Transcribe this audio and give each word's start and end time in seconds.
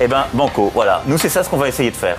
Eh 0.00 0.08
ben, 0.08 0.24
banco, 0.32 0.70
voilà. 0.74 1.02
Nous, 1.06 1.18
c'est 1.18 1.28
ça 1.28 1.44
ce 1.44 1.48
qu'on 1.48 1.56
va 1.56 1.68
essayer 1.68 1.90
de 1.90 1.96
faire. 1.96 2.16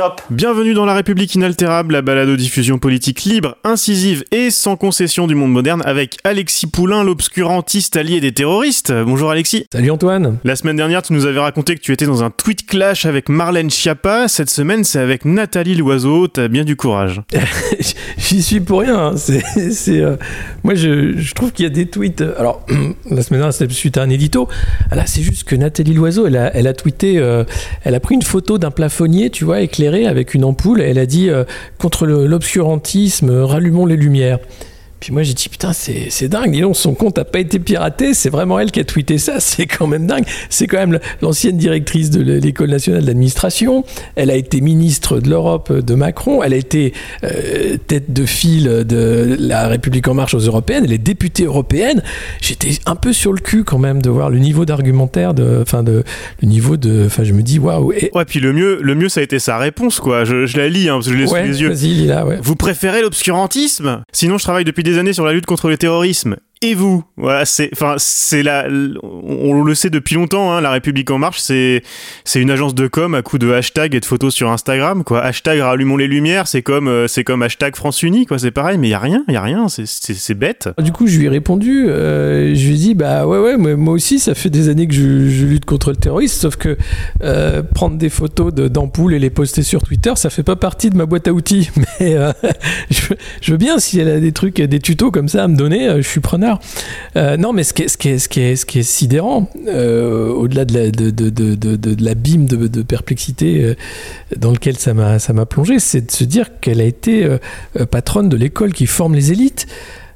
Top 0.00 0.22
Bienvenue 0.30 0.72
dans 0.72 0.86
La 0.86 0.94
République 0.94 1.34
inaltérable, 1.34 1.92
la 1.92 2.00
balade 2.00 2.30
aux 2.30 2.36
diffusion 2.36 2.78
politique 2.78 3.24
libre, 3.24 3.58
incisive 3.64 4.24
et 4.32 4.48
sans 4.50 4.76
concession 4.76 5.26
du 5.26 5.34
monde 5.34 5.52
moderne 5.52 5.82
avec 5.84 6.16
Alexis 6.24 6.68
Poulain, 6.68 7.04
l'obscurantiste 7.04 7.98
allié 7.98 8.18
des 8.22 8.32
terroristes. 8.32 8.90
Bonjour 9.04 9.30
Alexis. 9.30 9.66
Salut 9.70 9.90
Antoine. 9.90 10.38
La 10.42 10.56
semaine 10.56 10.76
dernière, 10.76 11.02
tu 11.02 11.12
nous 11.12 11.26
avais 11.26 11.38
raconté 11.38 11.74
que 11.74 11.80
tu 11.80 11.92
étais 11.92 12.06
dans 12.06 12.24
un 12.24 12.30
tweet 12.30 12.64
clash 12.66 13.04
avec 13.04 13.28
Marlène 13.28 13.68
Schiappa. 13.68 14.26
Cette 14.28 14.48
semaine, 14.48 14.84
c'est 14.84 15.00
avec 15.00 15.26
Nathalie 15.26 15.74
Loiseau. 15.74 16.28
T'as 16.28 16.48
bien 16.48 16.64
du 16.64 16.76
courage. 16.76 17.20
J'y 18.16 18.42
suis 18.42 18.60
pour 18.60 18.80
rien. 18.80 19.08
hein. 19.08 19.16
C'est, 19.18 19.42
c'est, 19.70 20.00
euh, 20.00 20.16
moi, 20.64 20.74
je, 20.76 21.18
je 21.18 21.34
trouve 21.34 21.52
qu'il 21.52 21.64
y 21.64 21.66
a 21.66 21.70
des 21.70 21.84
tweets. 21.90 22.22
euh, 22.22 22.32
Alors, 22.38 22.64
la 23.10 23.22
semaine 23.22 23.40
dernière, 23.40 23.52
c'était 23.52 23.74
suite 23.74 23.98
à 23.98 24.02
un 24.02 24.08
édito. 24.08 24.48
Ah, 24.90 24.96
Là, 24.96 25.04
c'est 25.04 25.20
juste 25.20 25.44
que 25.44 25.56
Nathalie 25.56 25.92
Loiseau, 25.92 26.26
elle 26.26 26.38
a, 26.38 26.56
elle 26.56 26.68
a 26.68 26.72
tweeté, 26.72 27.18
euh, 27.18 27.44
elle 27.84 27.94
a 27.94 28.00
pris 28.00 28.14
une 28.14 28.22
photo 28.22 28.56
d'un 28.56 28.70
plafonnier, 28.70 29.28
tu 29.28 29.44
vois, 29.44 29.60
éclairé 29.60 29.89
avec 30.06 30.34
une 30.34 30.44
ampoule. 30.44 30.80
Elle 30.80 30.98
a 30.98 31.06
dit 31.06 31.28
euh, 31.28 31.44
contre 31.78 32.06
l'obscurantisme, 32.06 33.30
euh, 33.30 33.44
rallumons 33.44 33.86
les 33.86 33.96
lumières. 33.96 34.38
Puis 35.00 35.12
moi 35.12 35.22
j'ai 35.22 35.32
dit 35.34 35.48
putain 35.48 35.72
c'est 35.72 36.08
c'est 36.10 36.28
dingue, 36.28 36.52
dis 36.52 36.60
donc 36.60 36.76
son 36.76 36.94
compte 36.94 37.18
a 37.18 37.24
pas 37.24 37.38
été 37.40 37.58
piraté, 37.58 38.12
c'est 38.14 38.28
vraiment 38.30 38.58
elle 38.60 38.70
qui 38.70 38.80
a 38.80 38.84
tweeté 38.84 39.16
ça, 39.18 39.34
c'est 39.40 39.66
quand 39.66 39.86
même 39.86 40.06
dingue. 40.06 40.24
C'est 40.50 40.66
quand 40.66 40.76
même 40.78 40.98
l'ancienne 41.22 41.56
directrice 41.56 42.10
de 42.10 42.20
l'école 42.20 42.70
nationale 42.70 43.04
d'administration, 43.04 43.84
elle 44.16 44.30
a 44.30 44.34
été 44.36 44.60
ministre 44.60 45.18
de 45.20 45.28
l'Europe 45.30 45.72
de 45.72 45.94
Macron, 45.94 46.42
elle 46.42 46.52
a 46.52 46.56
été 46.56 46.92
euh, 47.24 47.76
tête 47.86 48.12
de 48.12 48.26
file 48.26 48.84
de 48.86 49.36
la 49.38 49.68
République 49.68 50.06
en 50.08 50.14
marche 50.14 50.34
aux 50.34 50.38
européennes, 50.40 50.84
elle 50.84 50.92
est 50.92 50.98
députée 50.98 51.44
européenne. 51.44 52.02
J'étais 52.40 52.70
un 52.86 52.94
peu 52.96 53.12
sur 53.12 53.32
le 53.32 53.40
cul 53.40 53.64
quand 53.64 53.78
même 53.78 54.02
de 54.02 54.10
voir 54.10 54.28
le 54.30 54.38
niveau 54.38 54.64
d'argumentaire, 54.66 55.34
de, 55.34 55.60
enfin 55.62 55.82
de 55.82 56.04
le 56.42 56.48
niveau 56.48 56.76
de, 56.76 57.04
enfin 57.06 57.24
je 57.24 57.32
me 57.32 57.42
dis 57.42 57.58
waouh. 57.58 57.92
Et- 57.92 58.10
Ouais, 58.14 58.24
puis 58.24 58.40
le 58.40 58.52
mieux, 58.52 58.80
le 58.82 58.94
mieux, 58.94 59.08
ça 59.08 59.20
a 59.20 59.22
été 59.22 59.38
sa 59.38 59.56
réponse, 59.56 60.00
quoi. 60.00 60.24
Je, 60.24 60.44
je 60.46 60.56
la 60.58 60.68
lis, 60.68 60.88
hein, 60.88 60.94
parce 60.94 61.06
que 61.06 61.12
je 61.12 61.18
l'ai 61.18 61.30
Ouais, 61.30 61.42
sous 61.42 61.48
les 61.48 61.62
yeux. 61.62 61.70
lis-la, 61.70 62.26
ouais. 62.26 62.38
Vous 62.42 62.56
préférez 62.56 63.02
l'obscurantisme? 63.02 64.02
Sinon, 64.12 64.36
je 64.38 64.42
travaille 64.44 64.64
depuis 64.64 64.82
des 64.82 64.89
années 64.98 65.12
sur 65.12 65.24
la 65.24 65.32
lutte 65.32 65.46
contre 65.46 65.68
le 65.68 65.78
terrorisme. 65.78 66.36
Et 66.62 66.74
vous 66.74 67.02
Voilà, 67.16 67.44
enfin, 67.72 67.94
c'est 67.96 68.42
la, 68.42 68.68
on 69.02 69.62
le 69.62 69.74
sait 69.74 69.88
depuis 69.88 70.16
longtemps. 70.16 70.52
Hein, 70.52 70.60
la 70.60 70.70
République 70.70 71.10
en 71.10 71.16
marche, 71.16 71.38
c'est, 71.38 71.82
c'est 72.26 72.38
une 72.38 72.50
agence 72.50 72.74
de 72.74 72.86
com 72.86 73.14
à 73.14 73.22
coup 73.22 73.38
de 73.38 73.50
hashtag 73.50 73.94
et 73.94 74.00
de 74.00 74.04
photos 74.04 74.34
sur 74.34 74.50
Instagram, 74.50 75.02
quoi. 75.02 75.22
Hashtag 75.22 75.60
rallumons 75.60 75.96
les 75.96 76.06
lumières, 76.06 76.46
c'est 76.46 76.60
comme, 76.60 76.86
euh, 76.86 77.08
c'est 77.08 77.24
comme 77.24 77.40
hashtag 77.42 77.76
France 77.76 78.02
Unie, 78.02 78.26
quoi. 78.26 78.38
C'est 78.38 78.50
pareil, 78.50 78.76
mais 78.76 78.90
y 78.90 78.94
a 78.94 78.98
rien, 78.98 79.24
y 79.28 79.36
a 79.36 79.40
rien. 79.40 79.68
C'est, 79.68 80.34
bête. 80.34 80.68
Du 80.82 80.92
coup, 80.92 81.06
je 81.06 81.18
lui 81.18 81.24
ai 81.24 81.28
répondu, 81.30 81.86
euh, 81.88 82.54
je 82.54 82.66
lui 82.66 82.74
ai 82.74 82.76
dit, 82.76 82.94
bah 82.94 83.26
ouais, 83.26 83.38
ouais, 83.38 83.56
moi, 83.56 83.94
aussi, 83.94 84.18
ça 84.18 84.34
fait 84.34 84.50
des 84.50 84.68
années 84.68 84.86
que 84.86 84.92
je, 84.92 85.46
lutte 85.46 85.64
contre 85.64 85.88
le 85.88 85.96
terrorisme, 85.96 86.42
sauf 86.42 86.56
que 86.56 86.76
euh, 87.22 87.62
prendre 87.62 87.96
des 87.96 88.10
photos 88.10 88.52
d'ampoules 88.52 89.14
et 89.14 89.18
les 89.18 89.30
poster 89.30 89.62
sur 89.62 89.82
Twitter, 89.82 90.12
ça 90.16 90.28
fait 90.28 90.42
pas 90.42 90.56
partie 90.56 90.90
de 90.90 90.96
ma 90.98 91.06
boîte 91.06 91.26
à 91.26 91.32
outils. 91.32 91.70
Mais 92.00 92.16
je, 92.90 93.14
je 93.40 93.50
veux 93.50 93.56
bien, 93.56 93.78
si 93.78 93.98
elle 93.98 94.10
a 94.10 94.20
des 94.20 94.32
trucs, 94.32 94.56
des 94.60 94.78
tutos 94.78 95.10
comme 95.10 95.28
ça 95.28 95.44
à 95.44 95.48
me 95.48 95.56
donner, 95.56 95.88
je 95.96 96.06
suis 96.06 96.20
preneur. 96.20 96.49
Euh, 97.16 97.36
non, 97.36 97.52
mais 97.52 97.62
ce 97.64 97.72
qui 97.74 97.82
est, 97.82 98.82
sidérant, 98.82 99.48
au-delà 99.66 100.64
de 100.64 100.74
la- 100.74 100.90
de, 100.90 101.10
de, 101.10 101.30
de, 101.30 101.54
de, 101.54 101.76
de 101.76 102.04
l'abîme 102.04 102.46
de, 102.46 102.82
perplexité 102.82 103.62
euh, 103.62 103.74
dans 104.36 104.50
lequel 104.50 104.76
ça 104.78 104.94
m'a 104.94 105.46
plongé, 105.46 105.78
c'est 105.78 106.06
de 106.06 106.10
se 106.10 106.24
dire 106.24 106.60
qu'elle 106.60 106.80
a 106.80 106.84
été 106.84 107.24
euh, 107.24 107.38
patronne 107.86 108.28
de 108.28 108.36
l'école 108.36 108.72
qui 108.72 108.86
forme 108.86 109.14
les 109.14 109.32
élites. 109.32 109.66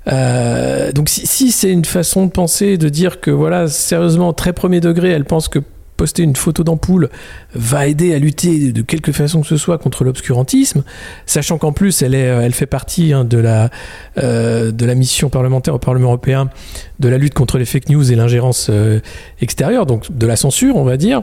Donc 0.07 1.09
si, 1.09 1.27
si 1.27 1.51
c'est 1.53 1.71
une 1.71 1.85
façon 1.85 2.27
de 2.27 2.31
penser, 2.31 2.77
de 2.77 2.89
dire 2.89 3.21
que 3.21 3.31
voilà, 3.31 3.69
sérieusement, 3.69 4.33
très 4.33 4.53
premier 4.53 4.81
degré, 4.81 5.11
elle 5.11 5.25
pense 5.25 5.49
que 5.49 5.61
poster 5.97 6.23
une 6.23 6.37
photo 6.37 6.65
d'ampoule 6.65 7.09
va 7.55 7.87
aider 7.87 8.15
à 8.15 8.19
lutter 8.19 8.73
de 8.73 8.83
quelque 8.83 9.13
façon 9.13 9.43
que 9.43 9.47
ce 9.47 9.57
soit 9.57 9.79
contre 9.79 10.05
l'obscurantisme, 10.05 10.83
sachant 11.27 11.59
qu'en 11.59 11.73
plus 11.73 12.03
elle, 12.03 12.15
est, 12.15 12.19
elle 12.27 12.53
fait 12.55 12.67
partie 12.67 13.13
hein, 13.13 13.25
de, 13.25 13.39
la, 13.39 13.71
euh, 14.19 14.73
de 14.73 14.87
la 14.87 14.95
mission 14.95 15.29
parlementaire 15.31 15.75
au 15.75 15.79
Parlement 15.79 16.09
européen 16.09 16.51
de 17.01 17.09
la 17.09 17.19
lutte 17.19 17.35
contre 17.35 17.59
les 17.59 17.65
fake 17.65 17.89
news 17.91 18.11
et 18.13 18.17
l'ingérence 18.17 18.69
euh, 18.71 19.01
extérieure, 19.41 19.87
donc 19.87 20.07
de 20.11 20.27
la 20.27 20.37
censure, 20.37 20.77
on 20.77 20.85
va 20.85 20.97
dire. 20.97 21.23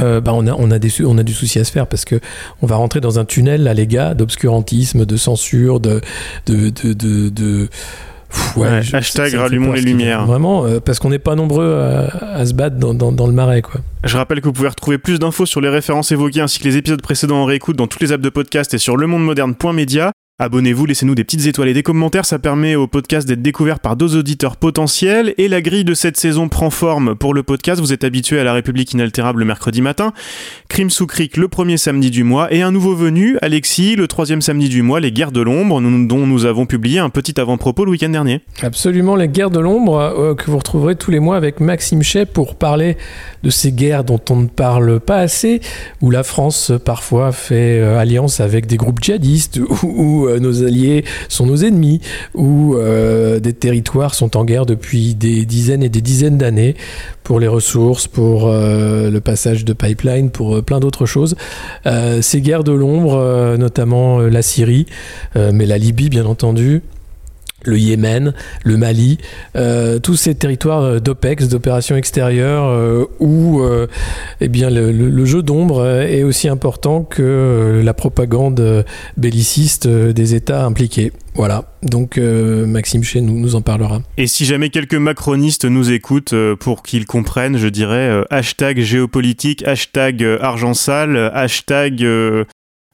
Euh, 0.00 0.20
bah 0.20 0.32
on, 0.32 0.46
a, 0.46 0.54
on, 0.54 0.70
a 0.70 0.78
des, 0.78 0.90
on 1.04 1.18
a 1.18 1.22
du 1.24 1.34
souci 1.34 1.58
à 1.58 1.64
se 1.64 1.72
faire 1.72 1.86
parce 1.88 2.04
que 2.04 2.20
on 2.62 2.66
va 2.66 2.76
rentrer 2.76 3.00
dans 3.00 3.18
un 3.18 3.24
tunnel 3.24 3.64
là 3.64 3.74
les 3.74 3.88
gars 3.88 4.14
d'obscurantisme 4.14 5.04
de 5.04 5.16
censure 5.16 5.80
de, 5.80 6.00
de, 6.46 6.70
de- 6.70 7.68
Pff, 8.32 8.56
Ouais, 8.56 8.82
je- 8.82 8.96
hashtag 8.96 9.34
rallumons 9.34 9.72
les 9.72 9.80
lumières. 9.82 10.24
Vraiment, 10.26 10.64
euh, 10.66 10.80
parce 10.80 10.98
qu'on 10.98 11.10
n'est 11.10 11.18
pas 11.18 11.34
nombreux 11.34 11.74
à, 11.74 12.34
à 12.36 12.46
se 12.46 12.54
battre 12.54 12.76
dans, 12.76 12.94
dans, 12.94 13.12
dans 13.12 13.26
le 13.26 13.32
marais, 13.32 13.62
quoi. 13.62 13.80
Je 14.04 14.16
rappelle 14.16 14.40
que 14.40 14.46
vous 14.46 14.52
pouvez 14.52 14.68
retrouver 14.68 14.98
plus 14.98 15.18
d'infos 15.18 15.46
sur 15.46 15.60
les 15.60 15.68
références 15.68 16.10
évoquées 16.12 16.40
ainsi 16.40 16.58
que 16.58 16.64
les 16.64 16.76
épisodes 16.76 17.00
précédents 17.02 17.42
en 17.42 17.44
réécoute 17.44 17.76
dans 17.76 17.86
toutes 17.86 18.00
les 18.02 18.12
apps 18.12 18.22
de 18.22 18.28
podcast 18.30 18.74
et 18.74 18.78
sur 18.78 18.96
lemondemoderne.media. 18.96 20.11
Abonnez-vous, 20.42 20.86
laissez-nous 20.86 21.14
des 21.14 21.22
petites 21.22 21.46
étoiles 21.46 21.68
et 21.68 21.72
des 21.72 21.84
commentaires, 21.84 22.24
ça 22.24 22.40
permet 22.40 22.74
au 22.74 22.88
podcast 22.88 23.28
d'être 23.28 23.42
découvert 23.42 23.78
par 23.78 23.94
deux 23.94 24.16
auditeurs 24.16 24.56
potentiels. 24.56 25.34
Et 25.38 25.46
la 25.46 25.62
grille 25.62 25.84
de 25.84 25.94
cette 25.94 26.16
saison 26.16 26.48
prend 26.48 26.68
forme 26.68 27.14
pour 27.14 27.32
le 27.32 27.44
podcast. 27.44 27.80
Vous 27.80 27.92
êtes 27.92 28.02
habitué 28.02 28.40
à 28.40 28.42
la 28.42 28.52
République 28.52 28.92
inaltérable 28.92 29.38
le 29.38 29.44
mercredi 29.44 29.80
matin, 29.80 30.12
Crime 30.68 30.90
sous 30.90 31.06
cric 31.06 31.36
le 31.36 31.46
premier 31.46 31.76
samedi 31.76 32.10
du 32.10 32.24
mois, 32.24 32.52
et 32.52 32.62
un 32.62 32.72
nouveau 32.72 32.96
venu, 32.96 33.36
Alexis, 33.40 33.94
le 33.94 34.08
troisième 34.08 34.40
samedi 34.40 34.68
du 34.68 34.82
mois, 34.82 34.98
Les 34.98 35.12
Guerres 35.12 35.30
de 35.30 35.42
l'ombre, 35.42 35.80
dont 35.80 36.26
nous 36.26 36.44
avons 36.44 36.66
publié 36.66 36.98
un 36.98 37.10
petit 37.10 37.38
avant-propos 37.38 37.84
le 37.84 37.92
week-end 37.92 38.08
dernier. 38.08 38.40
Absolument, 38.62 39.14
les 39.14 39.28
guerres 39.28 39.50
de 39.50 39.60
l'ombre 39.60 39.98
euh, 39.98 40.34
que 40.34 40.50
vous 40.50 40.56
retrouverez 40.56 40.96
tous 40.96 41.10
les 41.10 41.20
mois 41.20 41.36
avec 41.36 41.60
Maxime 41.60 42.02
Chay 42.02 42.26
pour 42.26 42.54
parler 42.54 42.96
de 43.42 43.50
ces 43.50 43.70
guerres 43.70 44.02
dont 44.02 44.20
on 44.30 44.36
ne 44.36 44.48
parle 44.48 44.98
pas 44.98 45.18
assez, 45.18 45.60
où 46.00 46.10
la 46.10 46.22
France 46.22 46.70
euh, 46.70 46.78
parfois 46.78 47.32
fait 47.32 47.78
euh, 47.78 47.98
alliance 47.98 48.40
avec 48.40 48.66
des 48.66 48.78
groupes 48.78 49.00
djihadistes, 49.02 49.60
où, 49.82 50.26
euh, 50.32 50.38
nos 50.38 50.64
alliés 50.64 51.04
sont 51.28 51.46
nos 51.46 51.56
ennemis, 51.56 52.00
où 52.34 52.74
euh, 52.74 53.40
des 53.40 53.52
territoires 53.52 54.14
sont 54.14 54.36
en 54.36 54.44
guerre 54.44 54.66
depuis 54.66 55.14
des 55.14 55.44
dizaines 55.44 55.82
et 55.82 55.88
des 55.88 56.00
dizaines 56.00 56.38
d'années 56.38 56.74
pour 57.22 57.40
les 57.40 57.48
ressources, 57.48 58.08
pour 58.08 58.48
euh, 58.48 59.10
le 59.10 59.20
passage 59.20 59.64
de 59.64 59.72
pipeline, 59.72 60.30
pour 60.30 60.62
plein 60.64 60.80
d'autres 60.80 61.06
choses. 61.06 61.36
Ces 62.20 62.40
guerres 62.40 62.64
de 62.64 62.72
l'ombre, 62.72 63.56
notamment 63.58 64.20
la 64.20 64.42
Syrie, 64.42 64.86
mais 65.34 65.66
la 65.66 65.78
Libye 65.78 66.08
bien 66.08 66.26
entendu, 66.26 66.82
le 67.64 67.78
Yémen, 67.78 68.34
le 68.64 68.76
Mali, 68.76 69.18
euh, 69.56 69.98
tous 69.98 70.16
ces 70.16 70.34
territoires 70.34 70.82
euh, 70.82 71.00
d'OPEX, 71.00 71.48
d'opérations 71.48 71.96
extérieures, 71.96 72.64
euh, 72.64 73.06
où 73.20 73.62
eh 74.40 74.48
bien, 74.48 74.70
le, 74.70 75.24
jeu 75.24 75.42
d'ombre 75.42 75.86
est 75.86 76.22
aussi 76.22 76.48
important 76.48 77.02
que 77.04 77.80
la 77.84 77.94
propagande 77.94 78.84
belliciste 79.16 79.86
des 79.86 80.34
États 80.34 80.64
impliqués. 80.64 81.12
Voilà, 81.34 81.64
donc 81.82 82.18
Maxime 82.18 83.04
Chez 83.04 83.20
nous, 83.20 83.38
nous 83.38 83.54
en 83.54 83.62
parlera. 83.62 84.02
Et 84.16 84.26
si 84.26 84.44
jamais 84.44 84.68
quelques 84.68 84.94
macronistes 84.94 85.64
nous 85.64 85.90
écoutent, 85.90 86.34
pour 86.60 86.82
qu'ils 86.82 87.06
comprennent, 87.06 87.56
je 87.56 87.68
dirais 87.68 88.24
hashtag 88.30 88.80
géopolitique, 88.80 89.66
hashtag 89.66 90.24
argent 90.40 90.74
sale, 90.74 91.30
hashtag, 91.34 92.04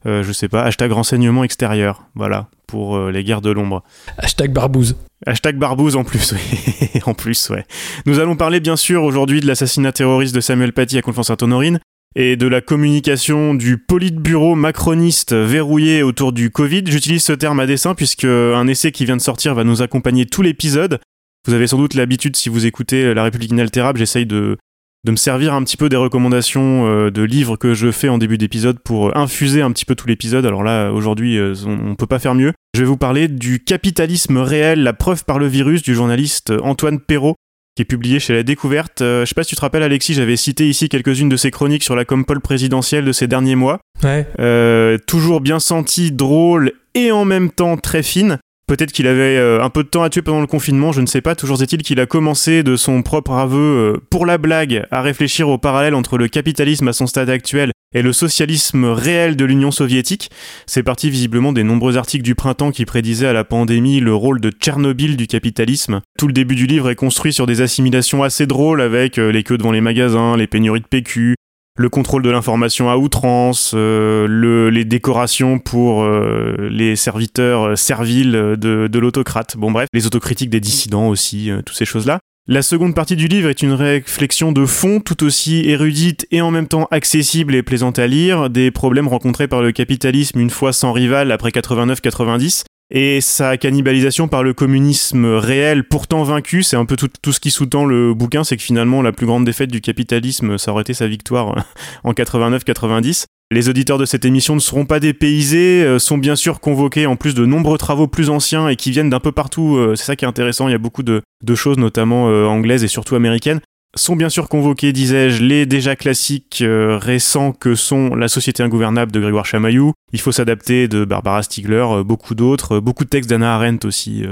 euh, 0.06 0.22
je 0.22 0.32
sais 0.32 0.48
pas, 0.48 0.62
hashtag 0.62 0.92
renseignement 0.92 1.44
extérieur. 1.44 2.04
Voilà, 2.14 2.48
pour 2.66 2.96
euh, 2.96 3.10
les 3.10 3.24
guerres 3.24 3.40
de 3.40 3.50
l'ombre. 3.50 3.82
Hashtag 4.18 4.52
barbouze. 4.52 4.96
Hashtag 5.26 5.56
barbouze 5.56 5.96
en 5.96 6.04
plus, 6.04 6.32
oui. 6.92 7.00
en 7.04 7.14
plus, 7.14 7.50
ouais. 7.50 7.64
Nous 8.06 8.20
allons 8.20 8.36
parler 8.36 8.60
bien 8.60 8.76
sûr 8.76 9.02
aujourd'hui 9.02 9.40
de 9.40 9.46
l'assassinat 9.46 9.92
terroriste 9.92 10.34
de 10.34 10.40
Samuel 10.40 10.72
Paty 10.72 10.98
à 10.98 11.02
Conflans-Sainte-Honorine 11.02 11.80
et 12.16 12.36
de 12.36 12.46
la 12.46 12.60
communication 12.60 13.54
du 13.54 13.78
politburo 13.78 14.54
macroniste 14.54 15.34
verrouillé 15.34 16.02
autour 16.02 16.32
du 16.32 16.50
Covid. 16.50 16.84
J'utilise 16.86 17.24
ce 17.24 17.32
terme 17.32 17.60
à 17.60 17.66
dessein 17.66 17.94
puisque 17.94 18.24
un 18.24 18.66
essai 18.66 18.92
qui 18.92 19.04
vient 19.04 19.16
de 19.16 19.22
sortir 19.22 19.54
va 19.54 19.64
nous 19.64 19.82
accompagner 19.82 20.26
tout 20.26 20.42
l'épisode. 20.42 21.00
Vous 21.46 21.54
avez 21.54 21.66
sans 21.66 21.78
doute 21.78 21.94
l'habitude, 21.94 22.36
si 22.36 22.48
vous 22.48 22.66
écoutez 22.66 23.14
La 23.14 23.24
République 23.24 23.50
inaltérable, 23.50 23.98
j'essaye 23.98 24.26
de, 24.26 24.56
de 25.04 25.10
me 25.12 25.16
servir 25.16 25.54
un 25.54 25.62
petit 25.62 25.76
peu 25.76 25.88
des 25.88 25.96
recommandations 25.96 26.86
euh, 26.86 27.10
de 27.10 27.22
livres 27.22 27.56
que 27.56 27.74
je 27.74 27.90
fais 27.90 28.08
en 28.08 28.18
début 28.18 28.38
d'épisode 28.38 28.78
pour 28.80 29.16
infuser 29.16 29.62
un 29.62 29.70
petit 29.72 29.84
peu 29.84 29.94
tout 29.94 30.08
l'épisode. 30.08 30.44
Alors 30.44 30.62
là, 30.62 30.90
aujourd'hui, 30.90 31.38
euh, 31.38 31.54
on, 31.66 31.90
on 31.90 31.94
peut 31.94 32.06
pas 32.06 32.18
faire 32.18 32.34
mieux. 32.34 32.52
Je 32.74 32.80
vais 32.80 32.86
vous 32.86 32.96
parler 32.96 33.28
du 33.28 33.60
capitalisme 33.60 34.38
réel, 34.38 34.82
la 34.82 34.92
preuve 34.92 35.24
par 35.24 35.38
le 35.38 35.46
virus 35.46 35.82
du 35.82 35.94
journaliste 35.94 36.52
Antoine 36.62 37.00
Perrault, 37.00 37.36
qui 37.76 37.82
est 37.82 37.84
publié 37.84 38.18
chez 38.18 38.34
La 38.34 38.42
Découverte. 38.42 39.02
Euh, 39.02 39.24
je 39.24 39.28
sais 39.28 39.36
pas 39.36 39.44
si 39.44 39.50
tu 39.50 39.54
te 39.54 39.60
rappelles, 39.60 39.84
Alexis, 39.84 40.14
j'avais 40.14 40.36
cité 40.36 40.68
ici 40.68 40.88
quelques-unes 40.88 41.28
de 41.28 41.36
ses 41.36 41.52
chroniques 41.52 41.84
sur 41.84 41.94
la 41.94 42.04
compole 42.04 42.40
présidentielle 42.40 43.04
de 43.04 43.12
ces 43.12 43.28
derniers 43.28 43.54
mois. 43.54 43.78
Ouais. 44.02 44.26
Euh, 44.40 44.98
toujours 45.06 45.40
bien 45.40 45.60
senti, 45.60 46.10
drôle 46.10 46.72
et 46.94 47.12
en 47.12 47.24
même 47.24 47.50
temps 47.50 47.76
très 47.76 48.02
fine. 48.02 48.38
Peut-être 48.68 48.92
qu'il 48.92 49.06
avait 49.06 49.38
euh, 49.38 49.62
un 49.62 49.70
peu 49.70 49.82
de 49.82 49.88
temps 49.88 50.02
à 50.02 50.10
tuer 50.10 50.20
pendant 50.20 50.42
le 50.42 50.46
confinement, 50.46 50.92
je 50.92 51.00
ne 51.00 51.06
sais 51.06 51.22
pas. 51.22 51.34
Toujours 51.34 51.60
est-il 51.62 51.82
qu'il 51.82 51.98
a 52.00 52.06
commencé 52.06 52.62
de 52.62 52.76
son 52.76 53.02
propre 53.02 53.32
aveu, 53.32 53.58
euh, 53.58 54.00
pour 54.10 54.26
la 54.26 54.36
blague, 54.36 54.84
à 54.90 55.00
réfléchir 55.00 55.48
au 55.48 55.56
parallèle 55.56 55.94
entre 55.94 56.18
le 56.18 56.28
capitalisme 56.28 56.86
à 56.86 56.92
son 56.92 57.06
stade 57.06 57.30
actuel 57.30 57.72
et 57.94 58.02
le 58.02 58.12
socialisme 58.12 58.84
réel 58.84 59.36
de 59.36 59.46
l'Union 59.46 59.70
soviétique. 59.70 60.30
C'est 60.66 60.82
parti 60.82 61.08
visiblement 61.08 61.54
des 61.54 61.64
nombreux 61.64 61.96
articles 61.96 62.22
du 62.24 62.34
printemps 62.34 62.70
qui 62.70 62.84
prédisaient 62.84 63.26
à 63.26 63.32
la 63.32 63.44
pandémie 63.44 64.00
le 64.00 64.14
rôle 64.14 64.40
de 64.40 64.50
Tchernobyl 64.50 65.16
du 65.16 65.26
capitalisme. 65.26 66.00
Tout 66.18 66.26
le 66.26 66.34
début 66.34 66.54
du 66.54 66.66
livre 66.66 66.90
est 66.90 66.94
construit 66.94 67.32
sur 67.32 67.46
des 67.46 67.62
assimilations 67.62 68.22
assez 68.22 68.46
drôles 68.46 68.82
avec 68.82 69.18
euh, 69.18 69.32
les 69.32 69.44
queues 69.44 69.56
devant 69.56 69.72
les 69.72 69.80
magasins, 69.80 70.36
les 70.36 70.46
pénuries 70.46 70.80
de 70.80 70.86
PQ, 70.86 71.36
le 71.78 71.88
contrôle 71.88 72.22
de 72.22 72.30
l'information 72.30 72.90
à 72.90 72.96
outrance, 72.96 73.72
euh, 73.74 74.26
le, 74.28 74.68
les 74.68 74.84
décorations 74.84 75.60
pour 75.60 76.02
euh, 76.02 76.68
les 76.70 76.96
serviteurs 76.96 77.68
euh, 77.68 77.76
serviles 77.76 78.32
de, 78.32 78.88
de 78.88 78.98
l'autocrate. 78.98 79.56
Bon 79.56 79.70
bref, 79.70 79.88
les 79.92 80.04
autocritiques 80.04 80.50
des 80.50 80.60
dissidents 80.60 81.08
aussi, 81.08 81.50
euh, 81.50 81.62
toutes 81.62 81.76
ces 81.76 81.84
choses-là. 81.84 82.18
La 82.48 82.62
seconde 82.62 82.94
partie 82.94 83.14
du 83.14 83.28
livre 83.28 83.48
est 83.48 83.62
une 83.62 83.74
réflexion 83.74 84.52
de 84.52 84.64
fond 84.66 85.00
tout 85.00 85.22
aussi 85.22 85.68
érudite 85.68 86.26
et 86.30 86.40
en 86.40 86.50
même 86.50 86.66
temps 86.66 86.88
accessible 86.90 87.54
et 87.54 87.62
plaisante 87.62 87.98
à 87.98 88.06
lire, 88.06 88.50
des 88.50 88.70
problèmes 88.70 89.06
rencontrés 89.06 89.46
par 89.46 89.62
le 89.62 89.70
capitalisme 89.70 90.40
une 90.40 90.50
fois 90.50 90.72
sans 90.72 90.92
rival 90.92 91.30
après 91.30 91.50
89-90, 91.50 92.64
et 92.90 93.20
sa 93.20 93.58
cannibalisation 93.58 94.28
par 94.28 94.42
le 94.42 94.54
communisme 94.54 95.26
réel 95.26 95.84
pourtant 95.84 96.22
vaincu, 96.22 96.62
c'est 96.62 96.76
un 96.76 96.86
peu 96.86 96.96
tout, 96.96 97.32
ce 97.32 97.40
qui 97.40 97.50
sous-tend 97.50 97.84
le 97.84 98.14
bouquin, 98.14 98.44
c'est 98.44 98.56
que 98.56 98.62
finalement 98.62 99.02
la 99.02 99.12
plus 99.12 99.26
grande 99.26 99.44
défaite 99.44 99.70
du 99.70 99.80
capitalisme, 99.80 100.56
ça 100.56 100.72
aurait 100.72 100.82
été 100.82 100.94
sa 100.94 101.06
victoire 101.06 101.66
en 102.04 102.12
89-90. 102.12 103.26
Les 103.50 103.68
auditeurs 103.70 103.96
de 103.96 104.04
cette 104.04 104.26
émission 104.26 104.54
ne 104.54 104.60
seront 104.60 104.84
pas 104.84 105.00
dépaysés, 105.00 105.82
euh, 105.82 105.98
sont 105.98 106.18
bien 106.18 106.36
sûr 106.36 106.60
convoqués 106.60 107.06
en 107.06 107.16
plus 107.16 107.34
de 107.34 107.46
nombreux 107.46 107.78
travaux 107.78 108.06
plus 108.06 108.28
anciens 108.28 108.68
et 108.68 108.76
qui 108.76 108.90
viennent 108.90 109.08
d'un 109.08 109.20
peu 109.20 109.32
partout, 109.32 109.76
euh, 109.76 109.94
c'est 109.94 110.04
ça 110.04 110.16
qui 110.16 110.26
est 110.26 110.28
intéressant, 110.28 110.68
il 110.68 110.72
y 110.72 110.74
a 110.74 110.78
beaucoup 110.78 111.02
de, 111.02 111.22
choses 111.54 111.78
notamment 111.78 112.28
euh, 112.28 112.44
anglaises 112.44 112.84
et 112.84 112.88
surtout 112.88 113.14
américaines 113.14 113.60
sont 113.96 114.16
bien 114.16 114.28
sûr 114.28 114.48
convoqués, 114.48 114.92
disais-je, 114.92 115.42
les 115.42 115.66
déjà 115.66 115.96
classiques 115.96 116.60
euh, 116.62 116.98
récents 116.98 117.52
que 117.52 117.74
sont 117.74 118.14
La 118.14 118.28
Société 118.28 118.62
ingouvernable 118.62 119.12
de 119.12 119.20
Grégoire 119.20 119.46
Chamaillou, 119.46 119.92
Il 120.12 120.20
faut 120.20 120.32
s'adapter 120.32 120.88
de 120.88 121.04
Barbara 121.04 121.42
Stiegler, 121.42 121.86
euh, 121.90 122.04
beaucoup 122.04 122.34
d'autres, 122.34 122.76
euh, 122.76 122.80
beaucoup 122.80 123.04
de 123.04 123.08
textes 123.08 123.30
d'Anna 123.30 123.54
Arendt 123.54 123.86
aussi 123.86 124.24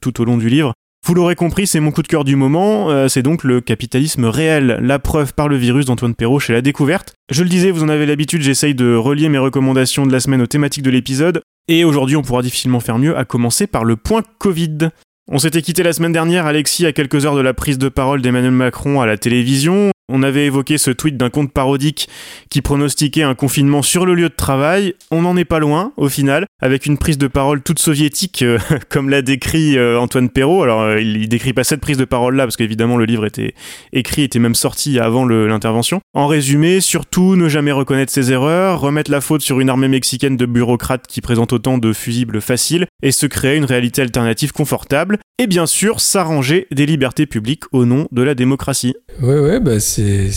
tout 0.00 0.20
au 0.20 0.24
long 0.24 0.36
du 0.36 0.48
livre. 0.48 0.72
Vous 1.06 1.14
l'aurez 1.14 1.34
compris, 1.34 1.66
c'est 1.66 1.80
mon 1.80 1.90
coup 1.90 2.02
de 2.02 2.08
cœur 2.08 2.24
du 2.24 2.36
moment, 2.36 3.08
c'est 3.08 3.22
donc 3.22 3.42
le 3.42 3.60
capitalisme 3.60 4.24
réel, 4.24 4.78
la 4.80 5.00
preuve 5.00 5.34
par 5.34 5.48
le 5.48 5.56
virus 5.56 5.86
d'Antoine 5.86 6.14
Perrault 6.14 6.38
chez 6.38 6.52
La 6.52 6.62
Découverte. 6.62 7.14
Je 7.30 7.42
le 7.42 7.48
disais, 7.48 7.72
vous 7.72 7.82
en 7.82 7.88
avez 7.88 8.06
l'habitude, 8.06 8.42
j'essaye 8.42 8.74
de 8.74 8.94
relier 8.94 9.28
mes 9.28 9.38
recommandations 9.38 10.06
de 10.06 10.12
la 10.12 10.20
semaine 10.20 10.42
aux 10.42 10.46
thématiques 10.46 10.84
de 10.84 10.90
l'épisode, 10.90 11.42
et 11.66 11.84
aujourd'hui 11.84 12.14
on 12.14 12.22
pourra 12.22 12.42
difficilement 12.42 12.78
faire 12.78 12.98
mieux, 12.98 13.16
à 13.16 13.24
commencer 13.24 13.66
par 13.66 13.84
le 13.84 13.96
point 13.96 14.22
Covid. 14.38 14.90
On 15.28 15.38
s'était 15.38 15.62
quitté 15.62 15.84
la 15.84 15.92
semaine 15.92 16.12
dernière, 16.12 16.46
Alexis, 16.46 16.84
à 16.84 16.92
quelques 16.92 17.24
heures 17.24 17.36
de 17.36 17.40
la 17.40 17.54
prise 17.54 17.78
de 17.78 17.88
parole 17.88 18.22
d'Emmanuel 18.22 18.50
Macron 18.50 19.00
à 19.00 19.06
la 19.06 19.16
télévision. 19.16 19.91
On 20.08 20.22
avait 20.22 20.46
évoqué 20.46 20.78
ce 20.78 20.90
tweet 20.90 21.16
d'un 21.16 21.30
compte 21.30 21.52
parodique 21.52 22.08
qui 22.50 22.60
pronostiquait 22.60 23.22
un 23.22 23.34
confinement 23.34 23.82
sur 23.82 24.04
le 24.04 24.14
lieu 24.14 24.28
de 24.28 24.34
travail. 24.34 24.94
On 25.10 25.22
n'en 25.22 25.36
est 25.36 25.44
pas 25.44 25.60
loin, 25.60 25.92
au 25.96 26.08
final, 26.08 26.46
avec 26.60 26.86
une 26.86 26.98
prise 26.98 27.18
de 27.18 27.28
parole 27.28 27.62
toute 27.62 27.78
soviétique, 27.78 28.42
euh, 28.42 28.58
comme 28.88 29.08
l'a 29.08 29.22
décrit 29.22 29.78
euh, 29.78 29.98
Antoine 29.98 30.28
Perrault. 30.28 30.64
Alors, 30.64 30.80
euh, 30.82 31.00
il, 31.00 31.16
il 31.16 31.28
décrit 31.28 31.52
pas 31.52 31.64
cette 31.64 31.80
prise 31.80 31.96
de 31.96 32.04
parole-là, 32.04 32.44
parce 32.44 32.56
qu'évidemment, 32.56 32.96
le 32.96 33.04
livre 33.04 33.24
était 33.24 33.54
écrit, 33.92 34.22
était 34.22 34.40
même 34.40 34.56
sorti 34.56 34.98
avant 34.98 35.24
l'intervention. 35.24 36.00
En 36.14 36.26
résumé, 36.26 36.80
surtout, 36.80 37.36
ne 37.36 37.48
jamais 37.48 37.72
reconnaître 37.72 38.12
ses 38.12 38.32
erreurs, 38.32 38.80
remettre 38.80 39.10
la 39.10 39.20
faute 39.20 39.42
sur 39.42 39.60
une 39.60 39.70
armée 39.70 39.88
mexicaine 39.88 40.36
de 40.36 40.46
bureaucrates 40.46 41.06
qui 41.06 41.20
présente 41.20 41.52
autant 41.52 41.78
de 41.78 41.92
fusibles 41.92 42.40
faciles, 42.40 42.86
et 43.02 43.12
se 43.12 43.26
créer 43.26 43.56
une 43.56 43.64
réalité 43.64 44.02
alternative 44.02 44.52
confortable, 44.52 45.18
et 45.38 45.46
bien 45.46 45.66
sûr, 45.66 46.00
s'arranger 46.00 46.66
des 46.70 46.86
libertés 46.86 47.26
publiques 47.26 47.64
au 47.72 47.84
nom 47.84 48.08
de 48.12 48.22
la 48.22 48.34
démocratie. 48.34 48.94
Ouais, 49.20 49.38
ouais, 49.38 49.60
bah 49.60 49.78
c'est, 49.78 50.30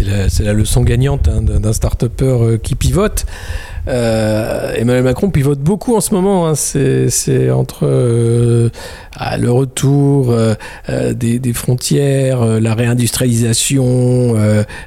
la, 0.00 0.26
la 0.40 0.52
leçon 0.52 0.82
gagnante 0.82 1.28
hein, 1.28 1.42
d'un, 1.42 1.60
d'un 1.60 1.72
start-upper 1.72 2.24
euh, 2.24 2.58
qui 2.58 2.74
pivote. 2.74 3.26
Euh, 3.86 4.72
Emmanuel 4.74 5.04
Macron 5.04 5.30
pivote 5.30 5.60
beaucoup 5.60 5.94
en 5.94 6.00
ce 6.00 6.14
moment. 6.14 6.48
hein. 6.48 6.54
C'est, 6.54 7.50
entre 7.50 7.80
euh, 7.86 8.70
ah, 9.16 9.36
le 9.36 9.50
retour 9.50 10.30
euh, 10.30 10.54
des, 11.12 11.52
frontières, 11.52 12.44
la 12.60 12.74
réindustrialisation, 12.74 14.34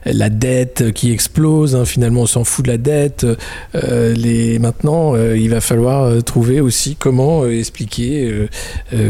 la 0.06 0.30
dette 0.30 0.92
qui 0.94 1.12
explose. 1.12 1.76
hein. 1.76 1.86
Finalement, 1.86 2.22
on 2.22 2.26
s'en 2.26 2.44
fout 2.44 2.66
de 2.66 2.72
la 2.72 2.78
dette. 2.78 3.26
Maintenant, 3.74 5.16
il 5.16 5.50
va 5.50 5.62
falloir 5.62 6.24
trouver 6.24 6.62
aussi 6.62 6.96
comment 6.96 7.48
expliquer 7.48 8.48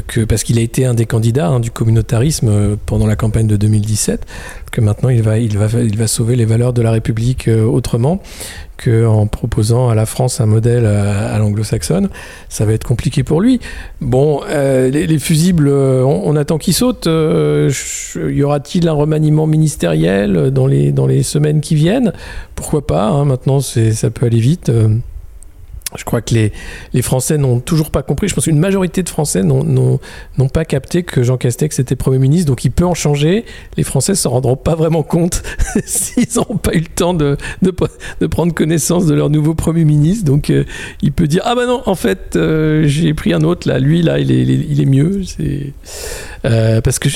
que 0.07 0.23
parce 0.23 0.43
qu'il 0.43 0.59
a 0.59 0.61
été 0.61 0.85
un 0.85 0.93
des 0.93 1.05
candidats 1.05 1.47
hein, 1.47 1.59
du 1.59 1.71
communautarisme 1.71 2.77
pendant 2.85 3.07
la 3.07 3.15
campagne 3.15 3.47
de 3.47 3.55
2017, 3.55 4.25
que 4.71 4.81
maintenant 4.81 5.09
il 5.09 5.21
va, 5.21 6.07
sauver 6.07 6.35
les 6.35 6.45
valeurs 6.45 6.73
de 6.73 6.81
la 6.81 6.91
République 6.91 7.49
autrement 7.49 8.21
qu'en 8.77 9.27
proposant 9.27 9.89
à 9.89 9.95
la 9.95 10.05
France 10.05 10.39
un 10.39 10.45
modèle 10.45 10.85
à, 10.85 11.33
à 11.33 11.39
l'anglo-saxonne. 11.39 12.09
Ça 12.49 12.65
va 12.65 12.73
être 12.73 12.85
compliqué 12.85 13.23
pour 13.23 13.41
lui. 13.41 13.59
Bon, 14.01 14.41
euh, 14.47 14.89
les, 14.89 15.07
les 15.07 15.19
fusibles, 15.19 15.67
euh, 15.67 16.03
on, 16.03 16.35
attend 16.35 16.57
qu'ils 16.57 16.73
sautent. 16.73 17.07
Euh, 17.07 17.71
y 18.15 18.43
aura-t-il 18.43 18.87
un 18.87 18.93
remaniement 18.93 19.47
ministériel 19.47 20.51
dans 20.51 20.67
les, 20.67 20.91
dans 20.91 21.07
les 21.07 21.23
semaines 21.23 21.61
qui 21.61 21.75
viennent? 21.75 22.13
Pourquoi 22.55 22.85
pas 22.85 23.07
hein, 23.07 23.25
Maintenant, 23.25 23.59
ça 23.59 24.09
peut 24.09 24.25
aller 24.25 24.39
vite. 24.39 24.71
Je 25.95 26.03
crois 26.03 26.21
que 26.21 26.33
les, 26.33 26.51
les 26.93 27.01
Français 27.01 27.37
n'ont 27.37 27.61
toujours 27.61 27.91
pas 27.91 28.03
compris. 28.03 28.27
Je 28.27 28.35
pense 28.35 28.43
qu'une 28.43 28.59
majorité 28.59 29.03
de 29.03 29.09
Français 29.09 29.41
n'ont, 29.41 29.63
n'ont, 29.63 29.99
n'ont 30.37 30.49
pas 30.49 30.65
capté 30.65 31.03
que 31.03 31.23
Jean 31.23 31.37
Castex 31.37 31.79
était 31.79 31.95
Premier 31.95 32.19
ministre, 32.19 32.47
donc 32.47 32.65
il 32.65 32.71
peut 32.71 32.83
en 32.85 32.93
changer. 32.93 33.45
Les 33.77 33.83
Français 33.83 34.11
ne 34.11 34.17
s'en 34.17 34.31
rendront 34.31 34.57
pas 34.57 34.75
vraiment 34.75 35.01
compte 35.01 35.43
s'ils 35.85 36.27
n'auront 36.35 36.57
pas 36.57 36.73
eu 36.73 36.79
le 36.79 36.87
temps 36.93 37.13
de, 37.13 37.37
de, 37.61 37.71
pre- 37.71 37.89
de 38.19 38.27
prendre 38.27 38.53
connaissance 38.53 39.05
de 39.05 39.13
leur 39.15 39.29
nouveau 39.29 39.55
Premier 39.55 39.85
ministre. 39.85 40.25
Donc 40.25 40.49
euh, 40.49 40.65
il 41.01 41.13
peut 41.13 41.25
dire 41.27 41.41
Ah 41.45 41.55
bah 41.55 41.65
non, 41.65 41.81
en 41.85 41.95
fait, 41.95 42.35
euh, 42.35 42.83
j'ai 42.85 43.13
pris 43.13 43.31
un 43.33 43.41
autre 43.43 43.67
là, 43.69 43.79
lui 43.79 44.01
là, 44.01 44.19
il 44.19 44.29
est, 44.29 44.41
il 44.43 44.79
est, 44.81 44.83
est 44.83 44.85
mieux. 44.85 45.21
C'est, 45.23 45.71
euh, 46.43 46.81
parce 46.81 46.99
que 46.99 47.07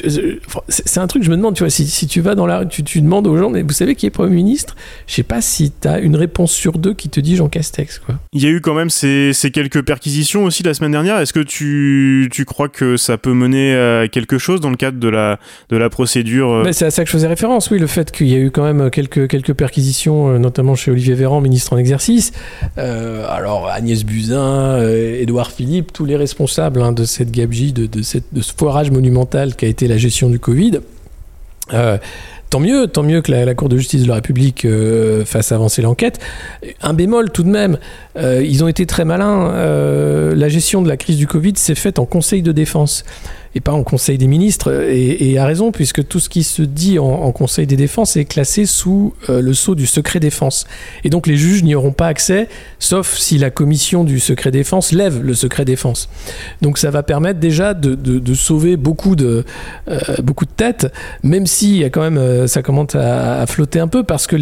c'est 0.69 0.99
un 0.99 1.07
truc, 1.07 1.23
je 1.23 1.29
me 1.29 1.35
demande, 1.35 1.55
tu 1.55 1.63
vois, 1.63 1.69
si, 1.69 1.85
si 1.87 2.07
tu 2.07 2.21
vas 2.21 2.35
dans 2.35 2.45
la 2.47 2.65
tu, 2.65 2.83
tu 2.83 3.01
demandes 3.01 3.27
aux 3.27 3.35
gens, 3.37 3.49
mais 3.49 3.63
vous 3.63 3.73
savez 3.73 3.95
qui 3.95 4.05
est 4.05 4.09
Premier 4.11 4.35
ministre? 4.35 4.75
Je 5.07 5.13
sais 5.15 5.23
pas 5.23 5.41
si 5.41 5.71
tu 5.79 5.87
as 5.89 5.99
une 5.99 6.15
réponse 6.15 6.53
sur 6.53 6.77
deux 6.77 6.93
qui 6.93 7.09
te 7.09 7.19
dit 7.19 7.35
Jean 7.35 7.49
Castex, 7.49 7.99
quoi. 7.99 8.15
Il 8.31 8.41
y 8.41 8.45
a 8.45 8.49
eu 8.49 8.61
même 8.73 8.89
ces, 8.89 9.33
ces 9.33 9.51
quelques 9.51 9.83
perquisitions 9.83 10.45
aussi 10.45 10.63
la 10.63 10.73
semaine 10.73 10.91
dernière. 10.91 11.19
Est-ce 11.19 11.33
que 11.33 11.39
tu, 11.39 12.29
tu 12.31 12.45
crois 12.45 12.69
que 12.69 12.97
ça 12.97 13.17
peut 13.17 13.33
mener 13.33 13.75
à 13.75 14.07
quelque 14.07 14.37
chose 14.37 14.61
dans 14.61 14.69
le 14.69 14.75
cadre 14.75 14.99
de 14.99 15.07
la, 15.07 15.39
de 15.69 15.77
la 15.77 15.89
procédure 15.89 16.51
euh, 16.51 16.71
c'est 16.71 16.85
à 16.85 16.91
ça 16.91 17.03
que 17.03 17.07
je 17.07 17.13
faisais 17.13 17.27
référence, 17.27 17.69
oui, 17.69 17.79
le 17.79 17.87
fait 17.87 18.11
qu'il 18.11 18.27
y 18.27 18.35
a 18.35 18.39
eu 18.39 18.51
quand 18.51 18.63
même 18.63 18.89
quelques, 18.89 19.27
quelques 19.27 19.53
perquisitions, 19.53 20.29
euh, 20.29 20.37
notamment 20.37 20.75
chez 20.75 20.91
Olivier 20.91 21.13
Véran, 21.13 21.41
ministre 21.41 21.73
en 21.73 21.77
exercice. 21.77 22.31
Euh, 22.77 23.25
alors 23.29 23.67
Agnès 23.67 24.03
Buzyn, 24.03 24.39
euh, 24.39 25.21
Édouard 25.21 25.51
Philippe, 25.51 25.93
tous 25.93 26.05
les 26.05 26.15
responsables 26.15 26.81
hein, 26.81 26.91
de 26.91 27.03
cette 27.03 27.31
gabegie, 27.31 27.73
de, 27.73 27.85
de, 27.85 28.01
ce 28.01 28.53
foirage 28.55 28.91
monumental 28.91 29.55
qu'a 29.55 29.67
été 29.67 29.87
la 29.87 29.97
gestion 29.97 30.29
du 30.29 30.39
Covid. 30.39 30.79
Euh, 31.73 31.97
Tant 32.51 32.59
mieux, 32.59 32.87
tant 32.87 33.03
mieux 33.03 33.21
que 33.21 33.31
la, 33.31 33.55
Cour 33.55 33.69
de 33.69 33.77
justice 33.77 34.03
de 34.03 34.09
la 34.09 34.15
République 34.15 34.65
euh, 34.65 35.23
fasse 35.23 35.53
avancer 35.53 35.81
l'enquête. 35.81 36.19
Un 36.81 36.93
bémol 36.93 37.31
tout 37.31 37.43
de 37.43 37.49
même, 37.49 37.77
euh, 38.17 38.43
ils 38.43 38.61
ont 38.61 38.67
été 38.67 38.85
très 38.85 39.05
malins. 39.05 39.51
Euh, 39.53 40.35
la 40.35 40.49
gestion 40.49 40.81
de 40.81 40.89
la 40.89 40.97
crise 40.97 41.15
du 41.15 41.27
Covid 41.27 41.53
s'est 41.55 41.75
faite 41.75 41.97
en 41.97 42.05
Conseil 42.05 42.41
de 42.41 42.51
défense 42.51 43.05
et 43.53 43.59
pas 43.59 43.73
en 43.73 43.83
Conseil 43.83 44.17
des 44.17 44.27
ministres, 44.27 44.71
et, 44.89 45.31
et 45.31 45.37
à 45.37 45.45
raison, 45.45 45.71
puisque 45.71 46.07
tout 46.07 46.19
ce 46.19 46.29
qui 46.29 46.43
se 46.43 46.61
dit 46.61 46.99
en, 46.99 47.31
Conseil 47.31 47.67
des 47.67 47.75
défenses 47.75 48.17
est 48.17 48.25
classé 48.25 48.65
sous 48.65 49.13
euh, 49.29 49.41
le 49.41 49.53
sceau 49.53 49.75
du 49.75 49.85
secret 49.85 50.19
défense. 50.19 50.65
Et 51.03 51.09
donc 51.09 51.27
les 51.27 51.35
juges 51.35 51.63
n'y 51.63 51.75
auront 51.75 51.91
pas 51.91 52.07
accès, 52.07 52.47
sauf 52.79 53.17
si 53.17 53.37
la 53.37 53.49
commission 53.49 54.03
du 54.03 54.19
secret 54.19 54.51
défense 54.51 54.91
lève 54.91 55.21
le 55.21 55.33
secret 55.33 55.65
défense. 55.65 56.09
Donc 56.61 56.77
ça 56.77 56.91
va 56.91 57.03
permettre 57.03 57.39
déjà 57.39 57.73
de, 57.73 57.95
de, 57.95 58.33
sauver 58.33 58.77
beaucoup 58.77 59.15
de, 59.15 59.43
euh, 59.89 59.99
beaucoup 60.23 60.45
de 60.45 60.51
têtes, 60.51 60.91
même 61.23 61.47
si 61.47 61.79
y 61.79 61.83
a 61.83 61.89
quand 61.89 62.01
même, 62.01 62.17
euh, 62.17 62.47
ça 62.47 62.61
commence 62.61 62.95
à, 62.95 63.45
flotter 63.47 63.79
un 63.79 63.87
peu, 63.87 64.03
parce 64.03 64.27
que 64.27 64.35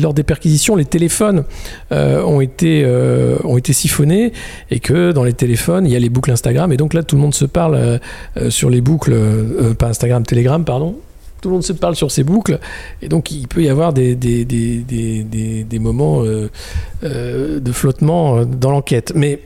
lors 0.00 0.14
des 0.14 0.22
perquisitions, 0.22 0.76
les 0.76 0.84
téléphones 0.84 1.44
ont, 1.90 2.40
été, 2.40 2.86
ont 3.44 3.56
été 3.56 3.72
siphonnés, 3.72 4.32
et 4.70 4.80
que 4.80 5.12
dans 5.12 5.24
les 5.24 5.32
téléphones, 5.32 5.86
il 5.86 5.92
y 5.92 5.96
a 5.96 5.98
les 5.98 6.08
boucles 6.08 6.30
Instagram, 6.30 6.72
et 6.72 6.76
donc 6.76 6.94
là 6.94 7.02
tout 7.02 7.16
le 7.16 7.22
monde 7.22 7.34
se 7.34 7.44
parle 7.44 8.00
sur 8.50 8.70
les 8.70 8.80
boucles, 8.80 9.12
euh, 9.12 9.74
pas 9.74 9.88
Instagram, 9.88 10.24
Telegram, 10.24 10.64
pardon. 10.64 10.96
Tout 11.42 11.48
le 11.48 11.54
monde 11.54 11.64
se 11.64 11.72
parle 11.72 11.96
sur 11.96 12.12
ces 12.12 12.22
boucles, 12.22 12.60
et 13.02 13.08
donc 13.08 13.32
il 13.32 13.48
peut 13.48 13.64
y 13.64 13.68
avoir 13.68 13.92
des, 13.92 14.16
moments 15.80 16.22
euh, 16.22 16.48
euh, 17.02 17.58
de 17.58 17.72
flottement 17.72 18.36
euh, 18.36 18.44
dans 18.44 18.70
l'enquête. 18.70 19.12
Mais 19.16 19.40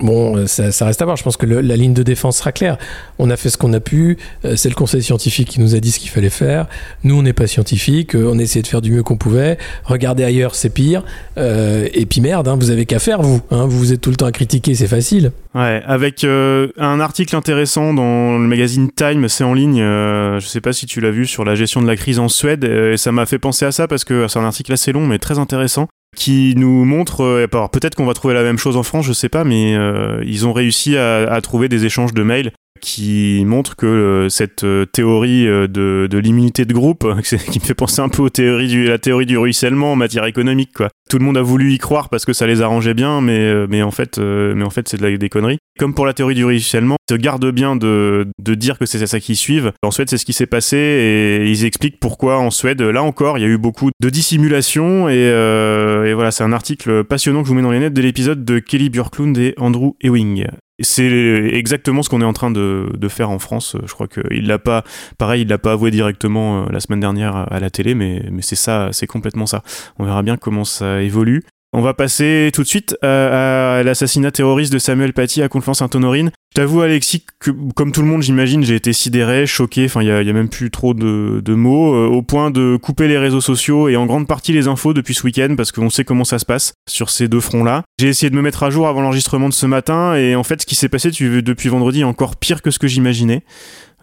Bon, 0.00 0.36
euh, 0.36 0.46
ça, 0.46 0.86
reste 0.86 1.02
à 1.02 1.04
voir. 1.04 1.16
Je 1.16 1.22
pense 1.22 1.36
que 1.36 1.46
la 1.46 1.76
ligne 1.76 1.92
de 1.92 2.02
défense 2.02 2.38
sera 2.38 2.52
claire. 2.52 2.78
On 3.18 3.28
a 3.30 3.36
fait 3.36 3.50
ce 3.50 3.58
qu'on 3.58 3.72
a 3.74 3.80
pu. 3.80 4.16
euh, 4.44 4.56
c'est 4.56 4.68
le 4.70 4.74
conseil 4.74 5.02
scientifique 5.02 5.48
qui 5.48 5.60
nous 5.60 5.74
a 5.74 5.80
dit 5.80 5.90
ce 5.90 5.98
qu'il 6.00 6.10
fallait 6.10 6.30
faire. 6.30 6.66
Nous, 7.04 7.14
on 7.18 7.22
n'est 7.22 7.32
pas 7.34 7.46
scientifique. 7.46 8.14
euh, 8.14 8.30
on 8.32 8.38
a 8.38 8.42
essayé 8.42 8.62
de 8.62 8.66
faire 8.66 8.80
du 8.80 8.90
mieux 8.92 9.02
qu'on 9.02 9.16
pouvait. 9.16 9.58
Regardez 9.84 10.24
ailleurs, 10.24 10.54
c'est 10.54 10.70
pire. 10.70 11.02
Et 11.36 12.06
puis 12.08 12.20
merde, 12.20 12.48
hein, 12.48 12.56
vous 12.58 12.70
avez 12.70 12.86
qu'à 12.86 12.98
faire, 12.98 13.22
vous. 13.22 13.40
hein. 13.50 13.66
vous 13.66 13.92
êtes 13.92 14.00
tout 14.00 14.10
le 14.10 14.16
temps 14.16 14.26
à 14.26 14.32
critiquer, 14.32 14.74
c'est 14.74 14.86
facile. 14.88 15.32
Ouais, 15.54 15.82
avec 15.84 16.24
un 16.24 17.00
article 17.00 17.34
intéressant 17.36 17.92
dans 17.94 18.38
le 18.38 18.46
magazine 18.46 18.90
Time, 18.94 19.28
c'est 19.28 19.44
en 19.44 19.54
ligne. 19.54 19.80
euh, 19.80 20.38
je 20.40 20.46
sais 20.46 20.60
pas 20.60 20.72
si 20.72 20.86
tu 20.86 21.00
l'as 21.00 21.10
vu 21.10 21.26
sur 21.26 21.44
la 21.44 21.54
gestion 21.54 21.82
de 21.82 21.86
la 21.86 21.96
crise 21.96 22.18
en 22.18 22.28
Suède, 22.28 22.64
et 22.64 22.96
ça 22.96 23.10
m'a 23.12 23.26
fait 23.26 23.38
penser 23.38 23.64
à 23.64 23.72
ça 23.72 23.88
parce 23.88 24.04
que 24.04 24.28
c'est 24.28 24.38
un 24.38 24.44
article 24.44 24.72
assez 24.72 24.92
long 24.92 25.06
mais 25.06 25.18
très 25.18 25.38
intéressant 25.38 25.88
qui 26.16 26.54
nous 26.56 26.84
montre, 26.84 27.22
euh, 27.22 27.46
peut-être 27.46 27.94
qu'on 27.94 28.06
va 28.06 28.14
trouver 28.14 28.34
la 28.34 28.42
même 28.42 28.58
chose 28.58 28.76
en 28.76 28.82
France, 28.82 29.06
je 29.06 29.12
sais 29.12 29.28
pas, 29.28 29.44
mais 29.44 29.74
euh, 29.74 30.22
ils 30.24 30.46
ont 30.46 30.52
réussi 30.52 30.96
à 30.96 31.40
trouver 31.42 31.68
des 31.68 31.84
échanges 31.84 32.14
de 32.14 32.22
mails 32.22 32.52
qui 32.80 33.44
montrent 33.46 33.76
que 33.76 33.86
euh, 33.86 34.28
cette 34.28 34.64
euh, 34.64 34.86
théorie 34.86 35.46
euh, 35.46 35.68
de, 35.68 36.18
l'immunité 36.18 36.64
de 36.64 36.72
groupe, 36.72 37.06
qui 37.22 37.58
me 37.58 37.64
fait 37.64 37.74
penser 37.74 38.00
un 38.00 38.08
peu 38.08 38.22
aux 38.22 38.30
théories 38.30 38.68
du, 38.68 38.86
la 38.86 38.98
théorie 38.98 39.26
du 39.26 39.38
ruissellement 39.38 39.92
en 39.92 39.96
matière 39.96 40.24
économique, 40.24 40.72
quoi. 40.74 40.88
Tout 41.08 41.18
le 41.18 41.24
monde 41.24 41.36
a 41.36 41.42
voulu 41.42 41.72
y 41.72 41.78
croire 41.78 42.08
parce 42.08 42.24
que 42.24 42.32
ça 42.32 42.46
les 42.46 42.62
arrangeait 42.62 42.94
bien, 42.94 43.20
mais, 43.20 43.66
mais 43.66 43.82
en 43.82 43.90
fait, 43.90 44.18
en 44.18 44.70
fait 44.70 44.88
c'est 44.88 45.00
de 45.00 45.16
des 45.16 45.28
conneries. 45.28 45.58
Comme 45.76 45.92
pour 45.92 46.06
la 46.06 46.12
théorie 46.12 46.36
du 46.36 46.44
ruissellement, 46.44 46.94
ils 47.08 47.14
se 47.14 47.18
gardent 47.18 47.50
bien 47.50 47.74
de, 47.74 48.28
dire 48.38 48.78
que 48.78 48.86
c'est 48.86 49.04
ça 49.04 49.18
qui 49.18 49.34
suivent. 49.34 49.72
En 49.82 49.90
Suède, 49.90 50.08
c'est 50.08 50.18
ce 50.18 50.24
qui 50.24 50.32
s'est 50.32 50.46
passé 50.46 50.76
et 50.76 51.50
ils 51.50 51.64
expliquent 51.64 51.98
pourquoi 51.98 52.38
en 52.38 52.52
Suède, 52.52 52.80
là 52.80 53.02
encore, 53.02 53.38
il 53.38 53.40
y 53.40 53.44
a 53.44 53.48
eu 53.48 53.58
beaucoup 53.58 53.90
de 54.00 54.08
dissimulation 54.08 55.08
et, 55.08 55.16
et 55.16 56.14
voilà, 56.14 56.30
c'est 56.30 56.44
un 56.44 56.52
article 56.52 57.02
passionnant 57.02 57.40
que 57.42 57.48
je 57.48 57.48
vous 57.48 57.56
mets 57.56 57.62
dans 57.62 57.72
les 57.72 57.80
notes 57.80 57.92
de 57.92 58.02
l'épisode 58.02 58.44
de 58.44 58.60
Kelly 58.60 58.88
Björklund 58.88 59.36
et 59.36 59.54
Andrew 59.56 59.96
Ewing. 60.02 60.46
C'est 60.80 61.06
exactement 61.52 62.02
ce 62.02 62.08
qu'on 62.08 62.20
est 62.20 62.26
en 62.26 62.32
train 62.32 62.50
de, 62.50 63.08
faire 63.08 63.30
en 63.30 63.38
France. 63.38 63.76
Je 63.84 63.92
crois 63.92 64.08
qu'il 64.08 64.46
l'a 64.46 64.58
pas, 64.58 64.84
pareil, 65.18 65.42
il 65.42 65.48
l'a 65.48 65.58
pas 65.58 65.72
avoué 65.72 65.90
directement 65.90 66.62
euh, 66.62 66.66
la 66.70 66.80
semaine 66.80 67.00
dernière 67.00 67.34
à 67.52 67.60
la 67.60 67.70
télé, 67.70 67.94
mais, 67.94 68.22
c'est 68.40 68.56
ça, 68.56 68.88
c'est 68.92 69.06
complètement 69.06 69.46
ça. 69.46 69.62
On 69.98 70.04
verra 70.04 70.22
bien 70.22 70.36
comment 70.36 70.64
ça 70.64 71.02
évolue. 71.02 71.44
On 71.72 71.82
va 71.82 71.94
passer 71.94 72.50
tout 72.52 72.62
de 72.62 72.66
suite 72.66 72.96
à, 73.02 73.76
à 73.76 73.82
l'assassinat 73.82 74.32
terroriste 74.32 74.72
de 74.72 74.78
Samuel 74.78 75.12
Paty 75.12 75.42
à 75.42 75.48
Conflans-Sainte-Honorine. 75.48 76.32
T'avoue, 76.52 76.80
Alexis, 76.80 77.24
que 77.38 77.52
comme 77.76 77.92
tout 77.92 78.00
le 78.02 78.08
monde, 78.08 78.22
j'imagine, 78.22 78.64
j'ai 78.64 78.74
été 78.74 78.92
sidéré, 78.92 79.46
choqué. 79.46 79.84
Enfin, 79.84 80.02
il 80.02 80.08
y 80.08 80.10
a, 80.10 80.20
y 80.20 80.28
a 80.30 80.32
même 80.32 80.48
plus 80.48 80.70
trop 80.72 80.94
de, 80.94 81.40
de 81.44 81.54
mots, 81.54 81.94
euh, 81.94 82.08
au 82.08 82.22
point 82.22 82.50
de 82.50 82.76
couper 82.76 83.06
les 83.06 83.18
réseaux 83.18 83.40
sociaux 83.40 83.88
et 83.88 83.94
en 83.96 84.04
grande 84.04 84.26
partie 84.26 84.52
les 84.52 84.66
infos 84.66 84.92
depuis 84.92 85.14
ce 85.14 85.22
week-end 85.22 85.54
parce 85.56 85.70
qu'on 85.70 85.90
sait 85.90 86.02
comment 86.04 86.24
ça 86.24 86.40
se 86.40 86.44
passe 86.44 86.72
sur 86.88 87.08
ces 87.08 87.28
deux 87.28 87.38
fronts-là. 87.40 87.84
J'ai 88.00 88.08
essayé 88.08 88.30
de 88.30 88.34
me 88.36 88.42
mettre 88.42 88.64
à 88.64 88.70
jour 88.70 88.88
avant 88.88 89.00
l'enregistrement 89.00 89.48
de 89.48 89.54
ce 89.54 89.66
matin 89.66 90.16
et 90.16 90.34
en 90.34 90.42
fait, 90.42 90.62
ce 90.62 90.66
qui 90.66 90.74
s'est 90.74 90.88
passé 90.88 91.12
tu- 91.12 91.40
depuis 91.42 91.68
vendredi 91.68 92.00
est 92.00 92.04
encore 92.04 92.34
pire 92.34 92.62
que 92.62 92.72
ce 92.72 92.80
que 92.80 92.88
j'imaginais. 92.88 93.42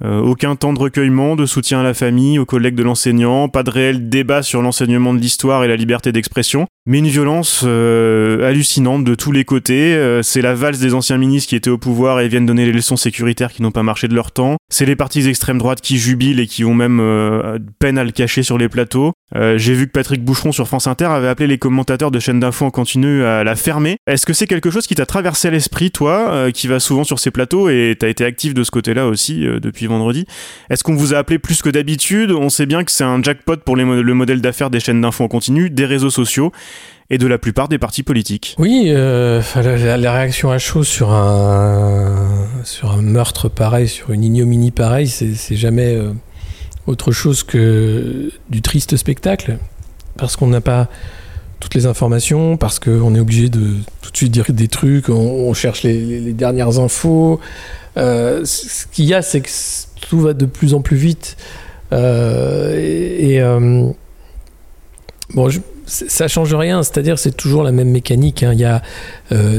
Euh, 0.05 0.19
aucun 0.19 0.55
temps 0.55 0.73
de 0.73 0.79
recueillement, 0.79 1.35
de 1.35 1.47
soutien 1.47 1.79
à 1.79 1.83
la 1.83 1.95
famille, 1.95 2.37
aux 2.37 2.45
collègues 2.45 2.75
de 2.75 2.83
l'enseignant, 2.83 3.49
pas 3.49 3.63
de 3.63 3.71
réel 3.71 4.09
débat 4.09 4.43
sur 4.43 4.61
l'enseignement 4.61 5.11
de 5.11 5.19
l'histoire 5.19 5.63
et 5.63 5.67
la 5.67 5.75
liberté 5.75 6.11
d'expression, 6.11 6.67
mais 6.85 6.99
une 6.99 7.07
violence 7.07 7.63
euh, 7.65 8.47
hallucinante 8.47 9.03
de 9.03 9.15
tous 9.15 9.31
les 9.31 9.43
côtés. 9.43 9.95
Euh, 9.95 10.21
c'est 10.21 10.43
la 10.43 10.53
valse 10.53 10.77
des 10.77 10.93
anciens 10.93 11.17
ministres 11.17 11.49
qui 11.49 11.55
étaient 11.55 11.71
au 11.71 11.79
pouvoir 11.79 12.19
et 12.19 12.29
viennent 12.37 12.45
donner 12.45 12.65
les 12.65 12.71
leçons 12.71 12.97
sécuritaires 12.97 13.51
qui 13.51 13.63
n'ont 13.63 13.71
pas 13.71 13.81
marché 13.81 14.07
de 14.07 14.13
leur 14.13 14.31
temps. 14.31 14.57
C'est 14.69 14.85
les 14.85 14.95
partis 14.95 15.27
extrême 15.27 15.57
droite 15.57 15.81
qui 15.81 15.97
jubilent 15.97 16.39
et 16.39 16.45
qui 16.45 16.63
ont 16.65 16.75
même 16.75 16.99
euh, 16.99 17.57
peine 17.79 17.97
à 17.97 18.03
le 18.03 18.11
cacher 18.11 18.43
sur 18.43 18.59
les 18.59 18.69
plateaux. 18.69 19.13
Euh, 19.35 19.57
J'ai 19.57 19.73
vu 19.73 19.87
que 19.87 19.91
Patrick 19.91 20.23
Boucheron 20.23 20.51
sur 20.51 20.67
France 20.67 20.85
Inter 20.85 21.05
avait 21.05 21.27
appelé 21.27 21.47
les 21.47 21.57
commentateurs 21.57 22.11
de 22.11 22.19
chaînes 22.19 22.39
d'infos 22.39 22.65
en 22.65 22.69
continu 22.69 23.23
à 23.23 23.43
la 23.43 23.55
fermer. 23.55 23.97
Est-ce 24.05 24.27
que 24.27 24.33
c'est 24.33 24.45
quelque 24.45 24.69
chose 24.69 24.85
qui 24.85 24.93
t'a 24.93 25.07
traversé 25.07 25.49
l'esprit, 25.49 25.89
toi, 25.89 26.29
euh, 26.29 26.51
qui 26.51 26.67
va 26.67 26.79
souvent 26.79 27.03
sur 27.03 27.17
ces 27.17 27.31
plateaux 27.31 27.69
et 27.69 27.95
t'as 27.97 28.07
été 28.07 28.23
actif 28.23 28.53
de 28.53 28.63
ce 28.63 28.69
côté-là 28.69 29.07
aussi 29.07 29.45
depuis 29.59 29.87
vendredi? 29.87 30.25
Est-ce 30.69 30.83
qu'on 30.83 30.95
vous 30.95 31.15
a 31.15 31.17
appelé 31.17 31.39
plus 31.39 31.63
que 31.63 31.69
d'habitude? 31.69 32.31
On 32.31 32.49
sait 32.49 32.67
bien 32.67 32.83
que 32.83 32.91
c'est 32.91 33.03
un 33.03 33.21
jackpot 33.23 33.57
pour 33.57 33.75
le 33.75 34.13
modèle 34.13 34.41
d'affaires 34.41 34.69
des 34.69 34.79
chaînes 34.79 35.01
d'infos 35.01 35.23
en 35.23 35.27
continu, 35.27 35.71
des 35.71 35.85
réseaux 35.85 36.11
sociaux 36.11 36.51
et 37.09 37.17
de 37.17 37.27
la 37.27 37.37
plupart 37.37 37.69
des 37.69 37.77
partis 37.77 38.03
politiques. 38.03 38.55
Oui, 38.59 38.85
euh, 38.87 39.41
la, 39.55 40.13
réaction 40.13 40.51
à 40.51 40.57
chaud 40.57 40.83
sur 40.83 41.11
un, 41.11 42.47
sur 42.63 42.91
un 42.91 43.01
meurtre 43.01 43.49
pareil, 43.49 43.87
sur 43.87 44.11
une 44.11 44.23
ignominie 44.23 44.71
pareille, 44.71 45.07
c'est 45.07 45.55
jamais 45.55 45.95
euh, 45.95 46.11
autre 46.85 47.11
chose 47.11 47.43
que 47.43 48.31
du 48.49 48.61
triste 48.61 48.97
spectacle. 48.97 49.57
Parce 50.17 50.35
qu'on 50.35 50.47
n'a 50.47 50.61
pas 50.61 50.89
toutes 51.59 51.75
les 51.75 51.85
informations, 51.85 52.57
parce 52.57 52.79
qu'on 52.79 53.15
est 53.15 53.19
obligé 53.19 53.49
de 53.49 53.75
tout 54.01 54.11
de 54.11 54.17
suite 54.17 54.31
dire 54.31 54.45
des 54.49 54.67
trucs, 54.67 55.09
on, 55.09 55.53
cherche 55.53 55.83
les, 55.83 56.33
dernières 56.33 56.79
infos. 56.79 57.39
Euh, 57.97 58.43
ce 58.45 58.85
qu'il 58.91 59.05
y 59.05 59.13
a, 59.13 59.21
c'est 59.21 59.41
que 59.41 59.49
tout 60.01 60.19
va 60.19 60.33
de 60.33 60.45
plus 60.45 60.73
en 60.73 60.81
plus 60.81 60.97
vite. 60.97 61.37
Et. 61.91 63.35
et, 63.35 63.43
Bon, 65.33 65.49
je- 65.49 65.59
ça 65.87 66.27
change 66.27 66.53
rien, 66.53 66.83
c'est-à-dire 66.83 67.17
c'est 67.17 67.35
toujours 67.35 67.63
la 67.63 67.71
même 67.71 67.89
mécanique. 67.89 68.43
hein. 68.43 68.51
Il 68.53 68.59
y 68.59 68.65
a 68.65 68.81
euh, 69.31 69.57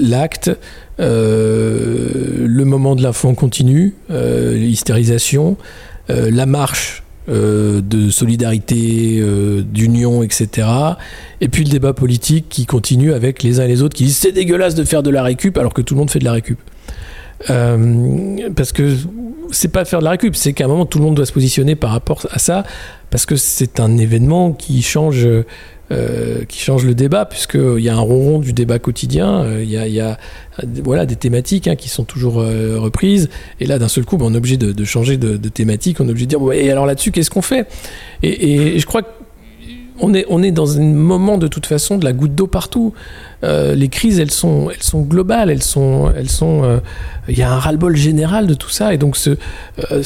l'acte, 0.00 0.50
euh, 0.98 2.44
le 2.46 2.64
moment 2.64 2.96
de 2.96 3.02
l'info 3.02 3.28
en 3.28 3.34
continu, 3.34 3.94
euh, 4.10 4.56
l'hystérisation, 4.56 5.56
la 6.08 6.46
marche 6.46 7.02
de 7.28 8.10
solidarité, 8.10 9.20
d'union, 9.64 10.22
etc. 10.22 10.68
Et 11.40 11.48
puis 11.48 11.64
le 11.64 11.70
débat 11.70 11.92
politique 11.92 12.46
qui 12.48 12.64
continue 12.64 13.12
avec 13.12 13.42
les 13.42 13.58
uns 13.58 13.64
et 13.64 13.68
les 13.68 13.82
autres 13.82 13.96
qui 13.96 14.04
disent 14.04 14.18
c'est 14.18 14.30
dégueulasse 14.30 14.76
de 14.76 14.84
faire 14.84 15.02
de 15.02 15.10
la 15.10 15.24
récup 15.24 15.58
alors 15.58 15.74
que 15.74 15.82
tout 15.82 15.94
le 15.94 15.98
monde 15.98 16.10
fait 16.10 16.20
de 16.20 16.24
la 16.24 16.32
récup. 16.32 16.60
Parce 17.48 18.70
que 18.72 18.94
c'est 19.50 19.68
pas 19.68 19.84
faire 19.84 19.98
de 19.98 20.04
la 20.04 20.10
récup, 20.10 20.36
c'est 20.36 20.52
qu'à 20.52 20.66
un 20.66 20.68
moment 20.68 20.86
tout 20.86 20.98
le 20.98 21.04
monde 21.04 21.16
doit 21.16 21.26
se 21.26 21.32
positionner 21.32 21.74
par 21.74 21.90
rapport 21.90 22.24
à 22.30 22.38
ça, 22.38 22.62
parce 23.10 23.26
que 23.26 23.36
c'est 23.36 23.80
un 23.80 23.98
événement 23.98 24.52
qui 24.52 24.82
change, 24.82 25.26
euh, 25.92 26.44
qui 26.48 26.58
change 26.58 26.84
le 26.84 26.96
débat, 26.96 27.26
puisqu'il 27.26 27.78
y 27.78 27.88
a 27.88 27.94
un 27.94 28.00
ronron 28.00 28.40
du 28.40 28.52
débat 28.52 28.80
quotidien, 28.80 29.42
euh, 29.44 29.62
il 29.62 29.70
y 29.70 30.00
a, 30.00 30.18
voilà, 30.82 31.06
des 31.06 31.14
thématiques 31.14 31.68
hein, 31.68 31.76
qui 31.76 31.88
sont 31.88 32.02
toujours 32.02 32.40
euh, 32.40 32.76
reprises, 32.80 33.28
et 33.60 33.66
là 33.66 33.78
d'un 33.78 33.86
seul 33.86 34.04
coup 34.04 34.16
ben, 34.16 34.26
on 34.26 34.34
est 34.34 34.36
obligé 34.36 34.56
de, 34.56 34.84
changer 34.84 35.16
de, 35.16 35.36
thématique, 35.48 36.00
on 36.00 36.08
est 36.08 36.10
obligé 36.10 36.26
de 36.26 36.36
dire, 36.36 36.52
et 36.52 36.72
alors 36.72 36.86
là-dessus 36.86 37.12
qu'est-ce 37.12 37.30
qu'on 37.30 37.40
fait? 37.40 37.68
Et, 38.24 38.80
je 38.80 38.84
crois 38.84 39.02
que 39.02 39.08
on 40.00 40.12
est, 40.12 40.26
on 40.28 40.42
est 40.42 40.50
dans 40.50 40.76
un 40.76 40.82
moment 40.82 41.38
de 41.38 41.46
toute 41.46 41.64
façon 41.66 41.98
de 41.98 42.04
la 42.04 42.12
goutte 42.12 42.34
d'eau 42.34 42.46
partout. 42.46 42.92
Les 43.42 43.88
crises, 43.88 44.20
elles 44.20 44.30
sont, 44.30 44.68
elles 44.70 44.82
sont 44.82 45.00
globales, 45.00 45.50
elles 45.50 45.62
sont, 45.62 46.12
elles 46.14 46.28
sont. 46.28 46.82
Il 47.28 47.38
y 47.38 47.42
a 47.42 47.50
un 47.50 47.58
ras-le-bol 47.58 47.96
général 47.96 48.46
de 48.46 48.54
tout 48.54 48.70
ça, 48.70 48.94
et 48.94 48.98
donc 48.98 49.16
euh, 49.26 49.36
euh, 49.90 50.02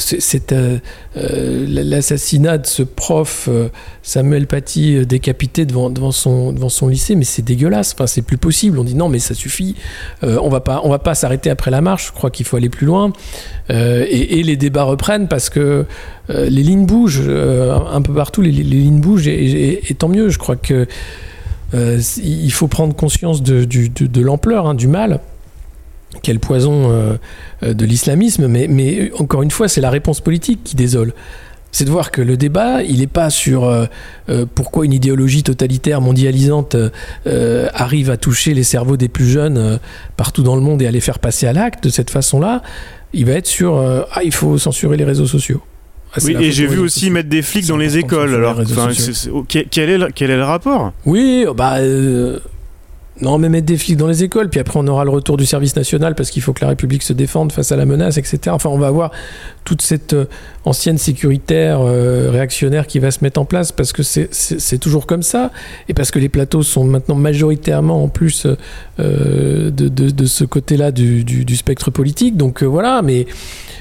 euh, 1.17 1.65
l'assassinat 1.67 2.57
de 2.57 2.65
ce 2.65 2.83
prof 2.83 3.49
Samuel 4.01 4.47
Paty 4.47 5.05
décapité 5.05 5.65
devant, 5.65 6.11
son, 6.11 6.87
lycée, 6.87 7.15
mais 7.15 7.23
c'est 7.23 7.43
dégueulasse. 7.43 7.93
Enfin, 7.93 8.07
c'est 8.07 8.21
plus 8.23 8.37
possible. 8.37 8.79
On 8.79 8.83
dit 8.83 8.95
non, 8.95 9.09
mais 9.09 9.19
ça 9.19 9.33
suffit. 9.33 9.75
On 10.23 10.51
on 10.51 10.89
va 10.89 10.99
pas 10.99 11.15
s'arrêter 11.15 11.49
après 11.49 11.71
la 11.71 11.81
marche. 11.81 12.07
Je 12.07 12.11
crois 12.11 12.29
qu'il 12.31 12.45
faut 12.45 12.57
aller 12.57 12.69
plus 12.69 12.85
loin. 12.85 13.13
Et, 13.69 14.43
les 14.43 14.57
débats 14.57 14.83
reprennent 14.83 15.27
parce 15.27 15.49
que 15.49 15.85
les 16.29 16.63
lignes 16.63 16.85
bougent 16.85 17.29
un 17.29 18.01
peu 18.01 18.13
partout. 18.13 18.41
Les, 18.41 18.51
lignes 18.51 18.99
bougent 18.99 19.27
et, 19.27 19.95
tant 19.97 20.09
mieux. 20.09 20.29
Je 20.29 20.39
crois 20.39 20.55
que 20.55 20.87
il 21.73 22.51
faut 22.51 22.67
prendre 22.67 22.95
conscience 22.95 23.43
de 23.43 24.21
l'ampleur 24.21 24.67
hein, 24.67 24.73
du 24.73 24.87
mal. 24.87 25.21
Quel 26.23 26.39
poison 26.39 26.91
euh, 26.91 27.13
euh, 27.63 27.73
de 27.73 27.85
l'islamisme, 27.85 28.47
mais, 28.47 28.67
mais 28.67 29.11
encore 29.17 29.43
une 29.43 29.51
fois, 29.51 29.67
c'est 29.67 29.81
la 29.81 29.89
réponse 29.89 30.19
politique 30.19 30.59
qui 30.63 30.75
désole. 30.75 31.13
C'est 31.71 31.85
de 31.85 31.89
voir 31.89 32.11
que 32.11 32.21
le 32.21 32.35
débat, 32.35 32.83
il 32.83 32.99
n'est 32.99 33.07
pas 33.07 33.29
sur 33.29 33.63
euh, 33.63 33.85
pourquoi 34.55 34.85
une 34.85 34.93
idéologie 34.93 35.41
totalitaire 35.43 36.01
mondialisante 36.01 36.75
euh, 37.27 37.69
arrive 37.73 38.09
à 38.09 38.17
toucher 38.17 38.53
les 38.53 38.63
cerveaux 38.63 38.97
des 38.97 39.07
plus 39.07 39.27
jeunes 39.27 39.57
euh, 39.57 39.77
partout 40.17 40.43
dans 40.43 40.55
le 40.55 40.61
monde 40.61 40.81
et 40.81 40.87
à 40.87 40.91
les 40.91 40.99
faire 40.99 41.19
passer 41.19 41.47
à 41.47 41.53
l'acte 41.53 41.83
de 41.85 41.89
cette 41.89 42.09
façon-là. 42.09 42.61
Il 43.13 43.25
va 43.25 43.33
être 43.33 43.47
sur 43.47 43.77
ah 43.77 44.23
il 44.23 44.33
faut 44.33 44.57
censurer 44.57 44.95
les 44.95 45.03
réseaux 45.03 45.25
sociaux. 45.25 45.61
Ah, 46.13 46.19
Oui, 46.23 46.35
et 46.39 46.51
j'ai 46.51 46.65
vu 46.65 46.79
aussi 46.79 47.09
mettre 47.09 47.27
des 47.27 47.41
flics 47.41 47.67
dans 47.67 47.75
les 47.75 47.97
écoles. 47.97 48.33
Alors, 48.35 48.61
les 48.61 49.29
oh, 49.29 49.45
quel, 49.47 49.65
quel 49.69 49.89
est 49.89 49.97
le, 49.97 50.07
quel 50.13 50.31
est 50.31 50.37
le 50.37 50.43
rapport? 50.43 50.93
Oui, 51.05 51.45
bah. 51.55 51.79
Non, 53.21 53.37
mais 53.37 53.49
mettre 53.49 53.67
des 53.67 53.77
flics 53.77 53.97
dans 53.97 54.07
les 54.07 54.23
écoles, 54.23 54.49
puis 54.49 54.59
après 54.59 54.79
on 54.79 54.87
aura 54.87 55.05
le 55.05 55.11
retour 55.11 55.37
du 55.37 55.45
service 55.45 55.75
national 55.75 56.15
parce 56.15 56.31
qu'il 56.31 56.41
faut 56.41 56.53
que 56.53 56.61
la 56.61 56.69
République 56.69 57.03
se 57.03 57.13
défende 57.13 57.51
face 57.51 57.71
à 57.71 57.75
la 57.75 57.85
menace, 57.85 58.17
etc. 58.17 58.39
Enfin, 58.47 58.69
on 58.69 58.79
va 58.79 58.87
avoir 58.87 59.11
toute 59.63 59.81
cette 59.81 60.13
euh, 60.13 60.25
ancienne 60.65 60.97
sécuritaire 60.97 61.79
euh, 61.81 62.29
réactionnaire 62.31 62.87
qui 62.87 62.99
va 62.99 63.11
se 63.11 63.19
mettre 63.23 63.39
en 63.39 63.45
place 63.45 63.71
parce 63.71 63.93
que 63.93 64.03
c'est- 64.03 64.29
toujours 64.79 65.05
comme 65.05 65.23
ça 65.23 65.51
et 65.89 65.93
parce 65.93 66.09
que 66.11 66.19
les 66.19 66.29
plateaux 66.29 66.63
sont 66.63 66.83
maintenant 66.83 67.15
majoritairement 67.15 68.03
en 68.03 68.07
plus 68.07 68.47
euh, 68.99 69.69
de, 69.71 69.87
de- 69.87 70.09
de 70.09 70.25
ce 70.25 70.43
côté-là 70.43 70.91
du, 70.91 71.23
du- 71.23 71.55
spectre 71.55 71.91
politique. 71.91 72.37
Donc 72.37 72.63
voilà, 72.63 73.01
mais 73.03 73.27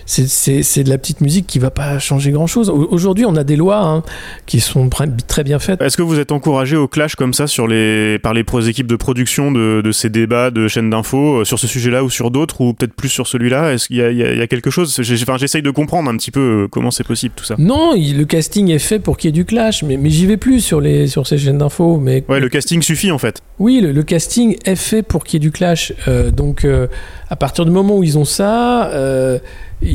c'est- 0.06 0.82
de 0.82 0.90
la 0.90 0.98
petite 0.98 1.20
musique 1.20 1.46
qui 1.46 1.58
va 1.58 1.70
pas 1.70 1.98
changer 1.98 2.30
grand-chose. 2.32 2.68
Au- 2.68 2.88
Aujourd'hui, 2.90 3.24
on 3.24 3.36
a 3.36 3.44
des 3.44 3.56
lois 3.56 3.78
hein, 3.84 4.02
qui 4.46 4.60
sont 4.60 4.88
très 5.28 5.44
bien 5.44 5.58
faites. 5.58 5.80
Est-ce 5.80 5.96
que 5.96 6.02
vous 6.02 6.18
êtes 6.18 6.32
encouragé 6.32 6.76
au 6.76 6.88
clash 6.88 7.14
comme 7.14 7.32
ça 7.34 7.46
sur 7.46 7.66
les, 7.68 8.18
par 8.18 8.34
les 8.34 8.44
équipes 8.68 8.86
de 8.88 8.96
production 8.96 9.52
de, 9.52 9.80
de 9.82 9.92
ces 9.92 10.10
débats 10.10 10.50
de 10.50 10.68
chaînes 10.68 10.90
d'infos 10.90 11.44
sur 11.44 11.58
ce 11.58 11.66
sujet-là 11.66 12.02
ou 12.04 12.10
sur 12.10 12.30
d'autres 12.30 12.60
ou 12.60 12.74
peut-être 12.74 12.94
plus 12.94 13.08
sur 13.08 13.26
celui-là? 13.26 13.72
Est-ce 13.72 13.86
qu'il 13.88 13.96
y 13.96 14.02
a, 14.42 14.46
quelque 14.46 14.70
chose? 14.70 14.94
J'essaye 15.00 15.62
de 15.62 15.69
comprendre 15.70 16.10
un 16.10 16.16
petit 16.16 16.30
peu 16.30 16.64
euh, 16.64 16.68
comment 16.68 16.90
c'est 16.90 17.04
possible 17.04 17.34
tout 17.36 17.44
ça. 17.44 17.54
Non, 17.58 17.94
il- 17.94 18.16
le 18.18 18.24
casting 18.24 18.68
est 18.70 18.78
fait 18.78 18.98
pour 18.98 19.16
qu'il 19.16 19.28
y 19.28 19.30
ait 19.30 19.32
du 19.32 19.44
clash, 19.44 19.82
mais, 19.82 19.96
mais 19.96 20.10
j'y 20.10 20.26
vais 20.26 20.36
plus 20.36 20.60
sur, 20.60 20.80
les, 20.80 21.06
sur 21.06 21.26
ces 21.26 21.38
chaînes 21.38 21.58
d'infos. 21.58 21.98
Mais 21.98 22.24
Ouais, 22.28 22.40
le 22.40 22.48
casting 22.48 22.82
suffit 22.82 23.10
en 23.10 23.18
fait. 23.18 23.40
Oui, 23.58 23.80
le, 23.80 23.92
le 23.92 24.02
casting 24.02 24.56
est 24.64 24.76
fait 24.76 25.02
pour 25.02 25.24
qu'il 25.24 25.34
y 25.34 25.44
ait 25.44 25.46
du 25.48 25.52
clash. 25.52 25.92
Euh, 26.08 26.30
donc, 26.30 26.64
euh, 26.64 26.86
à 27.28 27.36
partir 27.36 27.64
du 27.64 27.70
moment 27.70 27.96
où 27.98 28.04
ils 28.04 28.18
ont 28.18 28.24
ça, 28.24 28.90
euh, 28.90 29.38
ils, 29.82 29.90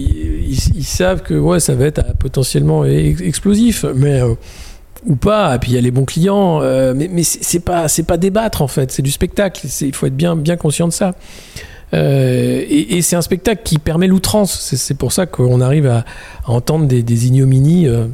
ils- 0.49 0.77
ils 0.77 0.83
savent 0.83 1.21
que 1.21 1.33
ouais, 1.33 1.59
ça 1.59 1.75
va 1.75 1.85
être 1.85 2.01
potentiellement 2.19 2.85
ex- 2.85 3.21
explosif, 3.21 3.85
mais 3.95 4.21
ou 5.05 5.15
pas. 5.15 5.55
Et 5.55 5.59
puis 5.59 5.71
il 5.71 5.75
y 5.75 5.77
a 5.77 5.81
les 5.81 5.91
bons 5.91 6.05
clients, 6.05 6.61
euh, 6.63 6.93
mais, 6.95 7.07
mais 7.11 7.21
c'est 7.23 7.59
pas 7.59 7.87
c'est 7.87 8.03
pas 8.07 8.17
débattre 8.17 8.61
en 8.63 8.67
fait, 8.67 8.91
c'est 8.91 9.03
du 9.03 9.11
spectacle. 9.11 9.67
Il 9.81 9.93
faut 9.93 10.07
être 10.07 10.15
bien 10.17 10.35
bien 10.35 10.55
conscient 10.57 10.87
de 10.87 10.93
ça. 10.93 11.13
Euh, 11.93 12.63
et 12.67 13.01
c'est 13.01 13.15
un 13.15 13.21
spectacle 13.21 13.61
qui 13.63 13.77
permet 13.77 14.07
l'outrance. 14.07 14.59
C'est- 14.59 14.95
pour 14.95 15.11
ça 15.11 15.25
qu'on 15.25 15.61
arrive 15.61 15.87
à, 15.87 16.05
entendre 16.45 16.87
des, 16.87 17.27
ignominies 17.27 17.87
euh, 17.87 18.07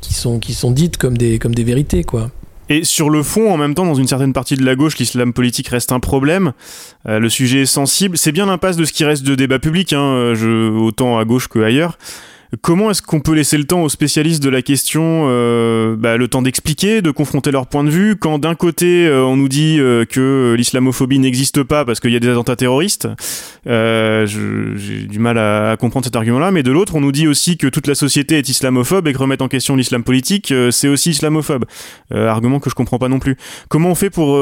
qui 0.00 0.14
sont 0.14 0.38
qui 0.38 0.54
sont 0.54 0.70
dites 0.70 0.96
comme 0.96 1.16
des 1.16 1.38
comme 1.38 1.54
des 1.54 1.64
vérités 1.64 2.02
quoi. 2.04 2.30
Et 2.68 2.84
sur 2.84 3.10
le 3.10 3.22
fond, 3.22 3.52
en 3.52 3.58
même 3.58 3.74
temps, 3.74 3.84
dans 3.84 3.94
une 3.94 4.06
certaine 4.06 4.32
partie 4.32 4.54
de 4.54 4.64
la 4.64 4.76
gauche, 4.76 4.96
l'islam 4.96 5.34
politique 5.34 5.68
reste 5.68 5.92
un 5.92 6.00
problème. 6.00 6.52
Euh, 7.06 7.18
le 7.18 7.28
sujet 7.28 7.62
est 7.62 7.66
sensible. 7.66 8.16
C'est 8.16 8.32
bien 8.32 8.46
l'impasse 8.46 8.76
de 8.76 8.84
ce 8.84 8.92
qui 8.92 9.04
reste 9.04 9.24
de 9.24 9.34
débat 9.34 9.58
public, 9.58 9.92
hein, 9.92 10.32
autant 10.78 11.18
à 11.18 11.24
gauche 11.24 11.48
qu'ailleurs. 11.48 11.98
Comment 12.60 12.90
est-ce 12.90 13.00
qu'on 13.00 13.20
peut 13.20 13.32
laisser 13.32 13.56
le 13.56 13.64
temps 13.64 13.82
aux 13.82 13.88
spécialistes 13.88 14.42
de 14.42 14.50
la 14.50 14.60
question, 14.60 15.24
euh, 15.26 15.96
bah, 15.96 16.18
le 16.18 16.28
temps 16.28 16.42
d'expliquer, 16.42 17.00
de 17.00 17.10
confronter 17.10 17.50
leur 17.50 17.66
point 17.66 17.82
de 17.82 17.88
vue, 17.88 18.16
quand 18.16 18.38
d'un 18.38 18.54
côté 18.54 19.06
euh, 19.06 19.24
on 19.24 19.38
nous 19.38 19.48
dit 19.48 19.78
euh, 19.80 20.04
que 20.04 20.54
l'islamophobie 20.58 21.18
n'existe 21.18 21.62
pas 21.62 21.86
parce 21.86 21.98
qu'il 21.98 22.12
y 22.12 22.16
a 22.16 22.20
des 22.20 22.28
attentats 22.28 22.54
terroristes, 22.54 23.08
euh, 23.66 24.26
j'ai 24.26 25.06
du 25.06 25.18
mal 25.18 25.38
à, 25.38 25.78
comprendre 25.78 26.04
cet 26.04 26.14
argument-là, 26.14 26.50
mais 26.50 26.62
de 26.62 26.70
l'autre 26.70 26.94
on 26.94 27.00
nous 27.00 27.10
dit 27.10 27.26
aussi 27.26 27.56
que 27.56 27.68
toute 27.68 27.86
la 27.86 27.94
société 27.94 28.36
est 28.36 28.46
islamophobe 28.46 29.08
et 29.08 29.14
que 29.14 29.18
remettre 29.18 29.44
en 29.44 29.48
question 29.48 29.74
l'islam 29.74 30.04
politique, 30.04 30.52
c'est 30.70 30.88
aussi 30.88 31.10
islamophobe. 31.10 31.64
Argument 32.10 32.60
que 32.60 32.68
je 32.68 32.74
comprends 32.74 32.98
pas 32.98 33.08
non 33.08 33.18
plus. 33.18 33.38
Comment 33.68 33.88
on 33.88 33.94
fait 33.94 34.10
pour 34.10 34.36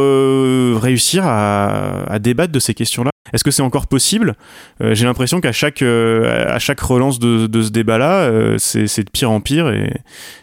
réussir 0.83 1.23
à, 1.26 2.11
à 2.11 2.19
débattre 2.19 2.52
de 2.52 2.59
ces 2.59 2.75
questions-là? 2.75 3.11
Est-ce 3.33 3.45
que 3.45 3.50
c'est 3.50 3.62
encore 3.62 3.87
possible? 3.87 4.35
Euh, 4.81 4.95
J'ai 4.95 5.05
l'impression 5.05 5.41
qu'à 5.41 5.53
chaque 5.53 5.83
euh, 5.83 6.59
chaque 6.59 6.81
relance 6.81 7.19
de, 7.19 7.47
de 7.47 7.62
ce 7.62 7.71
débat-là, 7.71 8.23
euh, 8.23 8.57
c'est 8.59 9.05
de 9.05 9.11
pire 9.11 9.31
en 9.31 9.41
pire 9.41 9.69
et, 9.69 9.93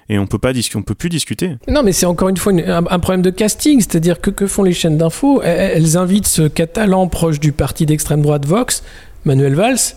et 0.10 0.20
on 0.20 0.28
peut 0.28 0.38
peut 0.38 0.96
plus 0.96 1.10
discuter. 1.10 1.58
Non, 1.68 1.84
mais 1.84 1.92
c'est 1.92 2.06
encore 2.06 2.30
une 2.30 2.38
fois 2.38 2.54
un, 2.54 3.00
problème 3.00 3.24
de 3.24 3.30
casting, 3.30 3.80
c'est-à-dire 3.80 4.22
que 4.22 4.30
que 4.30 4.48
font 4.48 4.64
les 4.64 4.74
chaînes 4.74 4.98
d'infos 4.98 5.42
elles, 5.42 5.98
invitent 5.98 6.28
ce 6.28 6.48
catalan 6.48 7.08
proche 7.08 7.40
du 7.40 7.52
parti 7.52 7.86
d'extrême 7.86 8.22
droite 8.22 8.46
Vox, 8.46 8.84
Manuel 9.26 9.56
Valls, 9.56 9.96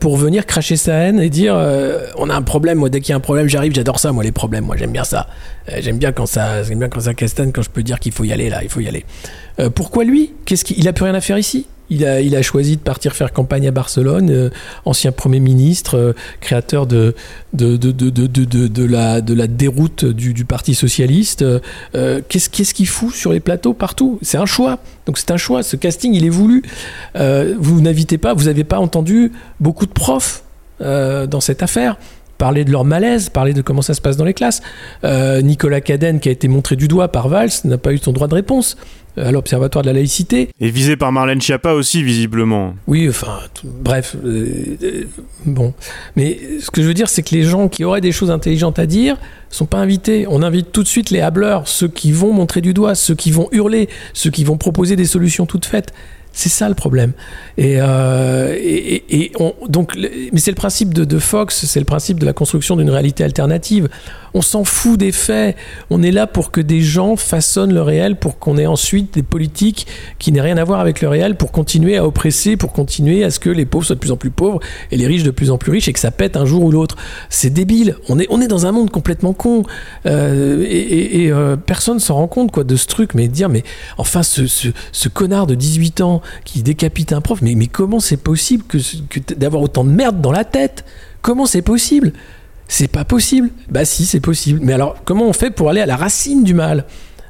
pour 0.00 0.18
venir 0.18 0.44
cracher 0.44 0.76
sa 0.76 0.92
haine 0.94 1.20
et 1.20 1.30
dire 1.30 1.54
on 2.16 2.28
a 2.28 2.34
un 2.34 2.42
problème. 2.42 2.78
Moi, 2.78 2.90
dès 2.90 3.00
qu'il 3.00 3.10
y 3.10 3.12
a 3.14 3.16
un 3.16 3.20
problème, 3.20 3.48
j'arrive. 3.48 3.72
J'adore 3.74 4.00
ça, 4.00 4.12
moi, 4.12 4.22
les 4.22 4.32
problèmes. 4.32 4.64
Moi, 4.64 4.76
j'aime 4.76 4.92
bien 4.92 5.04
ça. 5.04 5.28
J'aime 5.78 5.98
bien 5.98 6.12
quand 6.12 6.26
ça, 6.26 6.62
j'aime 6.62 6.80
bien 6.80 6.88
quand 6.88 7.00
ça 7.00 7.14
quand 7.14 7.62
je 7.62 7.70
peux 7.70 7.82
dire 7.82 8.00
qu'il 8.00 8.12
faut 8.12 8.24
y 8.24 8.32
aller 8.32 8.50
là, 8.50 8.62
il 8.62 8.68
faut 8.68 8.80
y 8.80 8.88
aller. 8.88 9.06
Pourquoi 9.74 10.04
lui? 10.04 10.34
Qu'est-ce 10.44 10.64
qu'il 10.64 10.78
il 10.78 10.86
a 10.88 10.92
plus 10.92 11.04
rien 11.04 11.14
à 11.14 11.22
faire 11.22 11.38
ici? 11.38 11.66
Il 11.90 12.04
a, 12.04 12.42
choisi 12.42 12.76
de 12.76 12.80
partir 12.80 13.14
faire 13.14 13.32
campagne 13.32 13.68
à 13.68 13.70
Barcelone, 13.70 14.30
euh, 14.30 14.50
ancien 14.84 15.12
Premier 15.12 15.40
ministre, 15.40 16.14
créateur 16.40 16.86
de, 16.86 17.14
la, 17.52 19.20
déroute 19.46 20.04
du, 20.04 20.44
Parti 20.44 20.74
Socialiste. 20.74 21.44
Euh, 21.94 22.20
qu'est-ce 22.28 22.74
qu'il 22.74 22.88
fout 22.88 23.14
sur 23.14 23.32
les 23.32 23.40
plateaux 23.40 23.72
partout? 23.72 24.18
C'est 24.22 24.38
un 24.38 24.46
choix. 24.46 24.78
Donc 25.06 25.18
c'est 25.18 25.30
un 25.30 25.36
choix. 25.36 25.62
Ce 25.62 25.76
casting, 25.76 26.12
il 26.14 26.24
est 26.24 26.30
voulu. 26.30 26.62
Euh, 27.16 27.54
vous 27.58 27.80
n'invitez 27.80 28.18
pas, 28.18 28.34
vous 28.34 28.44
n'avez 28.44 28.64
pas 28.64 28.78
entendu 28.78 29.32
beaucoup 29.60 29.86
de 29.86 29.92
profs 29.92 30.42
dans 30.78 31.40
cette 31.40 31.62
affaire 31.62 31.96
parler 32.36 32.66
de 32.66 32.70
leur 32.70 32.84
malaise, 32.84 33.30
parler 33.30 33.54
de 33.54 33.62
comment 33.62 33.80
ça 33.80 33.94
se 33.94 34.02
passe 34.02 34.18
dans 34.18 34.26
les 34.26 34.34
classes. 34.34 34.60
Nicolas 35.02 35.80
Cadenne, 35.80 36.20
qui 36.20 36.28
a 36.28 36.32
été 36.32 36.48
montré 36.48 36.76
du 36.76 36.86
doigt 36.86 37.08
par 37.08 37.28
Valls, 37.28 37.48
n'a 37.64 37.78
pas 37.78 37.94
eu 37.94 37.98
son 37.98 38.12
droit 38.12 38.28
de 38.28 38.34
réponse 38.34 38.76
à 39.16 39.32
l'Observatoire 39.32 39.82
de 39.82 39.88
la 39.88 39.94
laïcité. 39.94 40.48
Et 40.60 40.70
visé 40.70 40.96
par 40.96 41.10
Marlène 41.12 41.40
Schiappa 41.40 41.72
aussi 41.72 42.02
visiblement. 42.02 42.74
Oui, 42.86 43.08
enfin, 43.08 43.38
tout- 43.54 43.66
bref, 43.80 44.16
euh, 44.24 44.76
euh, 44.82 45.04
bon. 45.44 45.72
Mais 46.16 46.38
ce 46.60 46.70
que 46.70 46.82
je 46.82 46.86
veux 46.86 46.94
dire, 46.94 47.08
c'est 47.08 47.22
que 47.22 47.34
les 47.34 47.42
gens 47.42 47.68
qui 47.68 47.84
auraient 47.84 48.00
des 48.00 48.12
choses 48.12 48.30
intelligentes 48.30 48.78
à 48.78 48.86
dire 48.86 49.16
sont 49.50 49.66
pas 49.66 49.78
invités. 49.78 50.26
On 50.28 50.42
invite 50.42 50.72
tout 50.72 50.82
de 50.82 50.88
suite 50.88 51.10
les 51.10 51.20
hableurs, 51.20 51.66
ceux 51.68 51.88
qui 51.88 52.12
vont 52.12 52.32
montrer 52.32 52.60
du 52.60 52.74
doigt, 52.74 52.94
ceux 52.94 53.14
qui 53.14 53.30
vont 53.30 53.48
hurler, 53.52 53.88
ceux 54.12 54.30
qui 54.30 54.44
vont 54.44 54.56
proposer 54.58 54.96
des 54.96 55.06
solutions 55.06 55.46
toutes 55.46 55.66
faites. 55.66 55.92
C'est 56.38 56.50
ça 56.50 56.68
le 56.68 56.74
problème. 56.74 57.12
Et, 57.56 57.76
euh, 57.80 58.54
et, 58.58 58.94
et- 58.96 59.22
et 59.22 59.32
on, 59.40 59.54
donc, 59.70 59.96
mais 59.96 60.38
c'est 60.38 60.50
le 60.50 60.54
principe 60.56 60.92
de, 60.92 61.06
de 61.06 61.18
Fox, 61.18 61.64
c'est 61.64 61.78
le 61.80 61.86
principe 61.86 62.18
de 62.20 62.26
la 62.26 62.34
construction 62.34 62.76
d'une 62.76 62.90
réalité 62.90 63.24
alternative. 63.24 63.88
On 64.36 64.42
s'en 64.42 64.64
fout 64.64 64.98
des 64.98 65.12
faits. 65.12 65.56
On 65.88 66.02
est 66.02 66.10
là 66.10 66.26
pour 66.26 66.50
que 66.50 66.60
des 66.60 66.82
gens 66.82 67.16
façonnent 67.16 67.72
le 67.72 67.80
réel, 67.80 68.16
pour 68.16 68.38
qu'on 68.38 68.58
ait 68.58 68.66
ensuite 68.66 69.14
des 69.14 69.22
politiques 69.22 69.86
qui 70.18 70.30
n'aient 70.30 70.42
rien 70.42 70.58
à 70.58 70.64
voir 70.64 70.78
avec 70.78 71.00
le 71.00 71.08
réel, 71.08 71.36
pour 71.36 71.52
continuer 71.52 71.96
à 71.96 72.06
oppresser, 72.06 72.58
pour 72.58 72.74
continuer 72.74 73.24
à 73.24 73.30
ce 73.30 73.40
que 73.40 73.48
les 73.48 73.64
pauvres 73.64 73.86
soient 73.86 73.94
de 73.94 74.00
plus 74.00 74.12
en 74.12 74.18
plus 74.18 74.28
pauvres 74.28 74.60
et 74.90 74.98
les 74.98 75.06
riches 75.06 75.22
de 75.22 75.30
plus 75.30 75.50
en 75.50 75.56
plus 75.56 75.72
riches 75.72 75.88
et 75.88 75.94
que 75.94 75.98
ça 75.98 76.10
pète 76.10 76.36
un 76.36 76.44
jour 76.44 76.64
ou 76.64 76.70
l'autre. 76.70 76.96
C'est 77.30 77.48
débile. 77.48 77.96
On 78.10 78.18
est, 78.18 78.46
dans 78.46 78.66
un 78.66 78.72
monde 78.72 78.90
complètement 78.90 79.32
con. 79.32 79.62
Euh, 80.04 80.66
et 80.68 81.32
euh, 81.32 81.56
personne 81.56 81.98
s'en 81.98 82.16
rend 82.16 82.28
compte 82.28 82.52
quoi, 82.52 82.62
de 82.62 82.76
ce 82.76 82.86
truc. 82.86 83.14
Mais 83.14 83.28
dire, 83.28 83.48
mais 83.48 83.64
enfin, 83.96 84.22
ce, 84.22 84.46
ce, 84.46 85.08
connard 85.08 85.46
de 85.46 85.54
18 85.54 86.02
ans 86.02 86.20
qui 86.44 86.62
décapite 86.62 87.14
un 87.14 87.22
prof, 87.22 87.40
mais, 87.40 87.54
comment 87.68 88.00
c'est 88.00 88.18
possible 88.18 88.66
d'avoir 89.38 89.62
autant 89.62 89.82
de 89.82 89.90
merde 89.90 90.20
dans 90.20 90.32
la 90.32 90.44
tête? 90.44 90.84
Comment 91.22 91.46
c'est 91.46 91.62
possible? 91.62 92.12
C'est 92.68 92.88
pas 92.88 93.04
possible. 93.04 93.50
Bah 93.70 93.84
si, 93.84 94.06
c'est 94.06 94.20
possible. 94.20 94.60
Mais 94.62 94.72
alors, 94.72 94.96
comment 95.04 95.26
on 95.26 95.32
fait 95.32 95.50
pour 95.50 95.70
aller 95.70 95.80
à 95.80 95.86
la 95.86 95.96
racine 95.96 96.44
du 96.44 96.54
mal? 96.54 96.84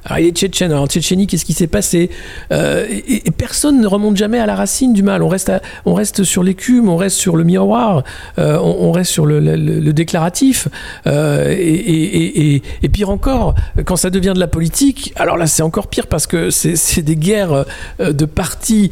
Alors, 0.07 0.19
il 0.19 0.27
est 0.27 0.31
tchétchène. 0.31 0.71
Alors, 0.71 0.83
en 0.83 0.87
Tchétchénie, 0.87 1.27
qu'est-ce 1.27 1.43
qui 1.43 1.51
s'est 1.51 1.67
passé? 1.67 2.09
Euh, 2.53 2.87
et, 2.89 3.29
personne 3.31 3.81
ne 3.81 3.87
remonte 3.87 4.15
jamais 4.15 4.39
à 4.39 4.45
la 4.45 4.55
racine 4.55 4.93
du 4.93 5.03
mal. 5.03 5.21
On 5.21 5.27
reste, 5.27 5.51
on 5.85 5.93
reste 5.93 6.23
sur 6.23 6.43
l'écume, 6.43 6.87
on 6.87 6.95
reste 6.95 7.17
sur 7.17 7.35
le 7.35 7.43
miroir, 7.43 8.03
euh, 8.39 8.57
on, 8.57 8.93
reste 8.93 9.11
sur 9.11 9.25
le, 9.25 9.91
déclaratif. 9.91 10.69
Euh, 11.07 11.53
et, 11.57 12.61
pire 12.89 13.09
encore, 13.09 13.53
quand 13.85 13.97
ça 13.97 14.09
devient 14.09 14.31
de 14.33 14.39
la 14.39 14.47
politique, 14.47 15.11
alors 15.17 15.35
là, 15.35 15.45
c'est 15.45 15.61
encore 15.61 15.87
pire 15.87 16.07
parce 16.07 16.25
que 16.25 16.51
c'est 16.51 17.01
des 17.01 17.17
guerres 17.17 17.65
de 17.99 18.25
partis 18.25 18.91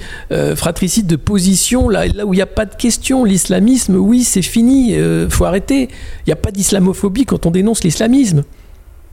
fratricides, 0.56 1.08
de 1.08 1.16
positions, 1.16 1.88
là, 1.88 2.08
là 2.08 2.26
où 2.26 2.34
il 2.34 2.38
n'y 2.38 2.44
a 2.44 2.46
pas 2.46 2.66
de 2.66 2.76
question. 2.76 3.24
L'islamisme, 3.24 3.96
oui, 3.96 4.26
c'est 4.26 4.42
fini, 4.42 4.96
euh, 4.96 5.30
faut 5.30 5.46
arrêter. 5.46 5.84
Il 5.84 6.28
n'y 6.28 6.34
a 6.34 6.38
pas 6.38 6.52
d'islamophobie 6.52 7.26
quand 7.26 7.46
on 7.46 7.52
dénonce 7.52 7.84
l'islamisme. 7.86 8.44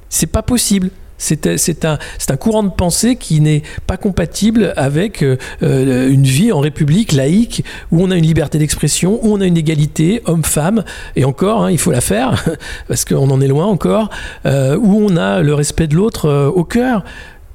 C'est 0.09 0.27
pas 0.27 0.43
possible. 0.43 0.91
C'est 1.23 1.85
un, 1.85 2.37
courant 2.37 2.65
de 2.65 2.71
pensée 2.71 3.15
qui 3.15 3.41
n'est 3.41 3.63
pas 3.87 3.97
compatible 3.97 4.73
avec 4.77 5.23
euh, 5.23 5.37
euh, 5.63 6.11
une 6.11 6.25
vie 6.25 6.51
en 6.51 6.59
république 6.59 7.13
laïque 7.13 7.65
où 7.93 8.03
on 8.03 8.11
a 8.11 8.17
une 8.17 8.25
liberté 8.25 8.59
d'expression, 8.59 9.21
où 9.23 9.35
on 9.35 9.41
a 9.41 9.47
une 9.47 9.57
égalité 9.57 10.23
homme-femme, 10.27 10.83
et 11.15 11.25
encore, 11.25 11.63
hein, 11.63 11.71
il 11.71 11.79
faut 11.79 11.93
la 11.93 12.01
faire, 12.01 12.45
parce 12.89 13.05
qu'on 13.05 13.31
en 13.31 13.41
est 13.41 13.47
loin 13.47 13.67
encore, 13.67 14.11
euh, 14.47 14.77
où 14.77 14.97
on 14.97 15.17
a 15.17 15.43
le 15.43 15.55
respect 15.55 15.87
de 15.87 15.95
l'autre 15.95 16.51
au 16.55 16.65
cœur. 16.65 17.05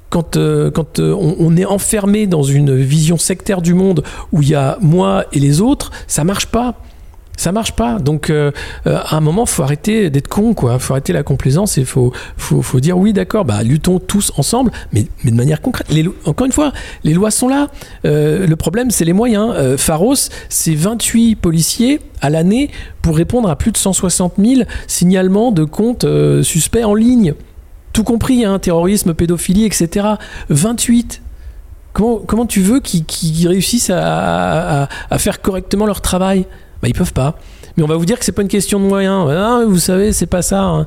Quand, 0.08 0.38
on, 0.38 1.36
on 1.38 1.56
est 1.58 1.66
enfermé 1.66 2.26
dans 2.26 2.42
une 2.42 2.74
vision 2.74 3.18
sectaire 3.18 3.60
du 3.60 3.74
monde 3.74 4.02
où 4.32 4.40
il 4.40 4.48
y 4.48 4.54
a 4.54 4.78
moi 4.80 5.26
et 5.34 5.38
les 5.38 5.60
autres, 5.60 5.90
ça 6.06 6.24
marche 6.24 6.46
pas. 6.46 6.80
Ça 7.38 7.52
marche 7.52 7.72
pas. 7.72 8.00
Donc, 8.00 8.30
euh, 8.30 8.50
euh, 8.88 8.98
à 9.00 9.16
un 9.16 9.20
moment, 9.20 9.46
faut 9.46 9.62
arrêter 9.62 10.10
d'être 10.10 10.26
con, 10.26 10.54
quoi. 10.54 10.80
Faut 10.80 10.94
arrêter 10.94 11.12
la 11.12 11.22
complaisance 11.22 11.78
et 11.78 11.84
faut, 11.84 12.12
faut, 12.36 12.62
faut 12.62 12.80
dire 12.80 12.98
oui, 12.98 13.12
d'accord, 13.12 13.44
bah, 13.44 13.62
luttons 13.62 14.00
tous 14.00 14.32
ensemble, 14.36 14.72
mais, 14.92 15.06
de 15.24 15.30
manière 15.30 15.62
concrète. 15.62 15.86
Encore 16.24 16.46
une 16.46 16.52
fois, 16.52 16.72
les 17.04 17.14
lois 17.14 17.30
sont 17.30 17.46
là. 17.46 17.68
Euh, 18.04 18.44
le 18.44 18.56
problème, 18.56 18.90
c'est 18.90 19.04
les 19.04 19.12
moyens. 19.12 19.54
Pharos, 19.76 20.16
c'est 20.48 20.74
28 20.74 21.36
policiers 21.36 22.00
à 22.20 22.28
l'année 22.28 22.70
pour 23.02 23.16
répondre 23.16 23.48
à 23.48 23.54
plus 23.54 23.70
de 23.70 23.76
160 23.76 24.34
000 24.36 24.62
signalements 24.88 25.52
de 25.52 25.62
comptes 25.62 26.06
suspects 26.42 26.82
en 26.82 26.94
ligne. 26.94 27.34
Tout 27.92 28.02
compris, 28.02 28.44
hein, 28.44 28.58
terrorisme, 28.58 29.14
pédophilie, 29.14 29.64
etc. 29.64 30.06
28. 30.48 31.22
Comment, 31.92 32.18
comment 32.18 32.46
tu 32.46 32.62
veux 32.62 32.80
qu'ils 32.80 33.46
réussissent 33.46 33.92
à 33.94 34.88
faire 35.18 35.40
correctement 35.40 35.86
leur 35.86 36.00
travail? 36.00 36.44
Bah, 36.82 36.88
Ils 36.88 36.94
peuvent 36.94 37.12
pas. 37.12 37.38
Mais 37.78 37.84
on 37.84 37.86
va 37.86 37.94
vous 37.96 38.06
dire 38.06 38.18
que 38.18 38.24
c'est 38.24 38.32
pas 38.32 38.42
une 38.42 38.48
question 38.48 38.80
de 38.80 38.84
moyens. 38.84 39.28
Ah, 39.30 39.62
vous 39.64 39.78
savez, 39.78 40.12
c'est 40.12 40.26
pas 40.26 40.42
ça. 40.42 40.62
hein. 40.62 40.86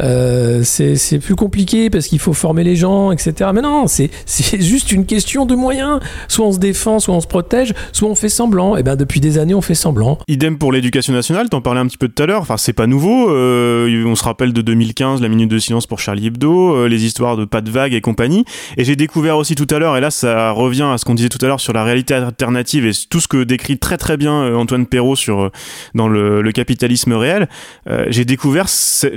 Euh, 0.00 0.62
c'est 0.64 1.18
plus 1.18 1.36
compliqué 1.36 1.90
parce 1.90 2.06
qu'il 2.06 2.18
faut 2.18 2.32
former 2.32 2.64
les 2.64 2.76
gens, 2.76 3.12
etc. 3.12 3.50
Mais 3.52 3.60
non, 3.60 3.86
c'est 3.86 4.10
juste 4.58 4.90
une 4.90 5.04
question 5.04 5.44
de 5.44 5.54
moyens. 5.54 6.00
Soit 6.28 6.46
on 6.46 6.52
se 6.52 6.58
défend, 6.58 6.98
soit 6.98 7.14
on 7.14 7.20
se 7.20 7.26
protège, 7.26 7.74
soit 7.92 8.08
on 8.08 8.14
fait 8.14 8.30
semblant. 8.30 8.78
Et 8.78 8.82
ben 8.82 8.96
depuis 8.96 9.20
des 9.20 9.36
années, 9.36 9.52
on 9.52 9.60
fait 9.60 9.74
semblant. 9.74 10.18
Idem 10.28 10.56
pour 10.56 10.72
l'éducation 10.72 11.12
nationale, 11.12 11.50
t'en 11.50 11.60
parlais 11.60 11.80
un 11.80 11.86
petit 11.86 11.98
peu 11.98 12.08
tout 12.08 12.22
à 12.22 12.26
l'heure, 12.26 12.40
enfin 12.40 12.56
c'est 12.56 12.72
pas 12.72 12.86
nouveau, 12.86 13.30
euh, 13.30 14.02
on 14.06 14.14
se 14.14 14.24
rappelle 14.24 14.54
de 14.54 14.62
2015, 14.62 15.20
la 15.20 15.28
minute 15.28 15.50
de 15.50 15.58
silence 15.58 15.86
pour 15.86 15.98
Charlie 16.00 16.28
Hebdo, 16.28 16.74
euh, 16.74 16.88
les 16.88 17.04
histoires 17.04 17.36
de 17.36 17.44
pas 17.44 17.60
de 17.60 17.70
vagues 17.70 17.92
et 17.92 18.00
compagnie, 18.00 18.46
et 18.78 18.84
j'ai 18.84 18.96
découvert 18.96 19.36
aussi 19.36 19.54
tout 19.54 19.66
à 19.70 19.78
l'heure, 19.78 19.96
et 19.98 20.00
là 20.00 20.10
ça 20.10 20.52
revient 20.52 20.88
à 20.92 20.96
ce 20.96 21.04
qu'on 21.04 21.14
disait 21.14 21.28
tout 21.28 21.38
à 21.44 21.48
l'heure 21.48 21.60
sur 21.60 21.74
la 21.74 21.84
réalité 21.84 22.14
alternative 22.14 22.86
et 22.86 22.92
tout 23.10 23.20
ce 23.20 23.28
que 23.28 23.44
décrit 23.44 23.78
très 23.78 23.98
très 23.98 24.16
bien 24.16 24.54
Antoine 24.54 24.86
Perrault 24.86 25.16
sur, 25.16 25.50
dans 25.94 26.08
le, 26.08 26.29
le 26.42 26.52
capitalisme 26.52 27.12
réel, 27.12 27.48
euh, 27.88 28.06
j'ai 28.08 28.24
découvert 28.24 28.66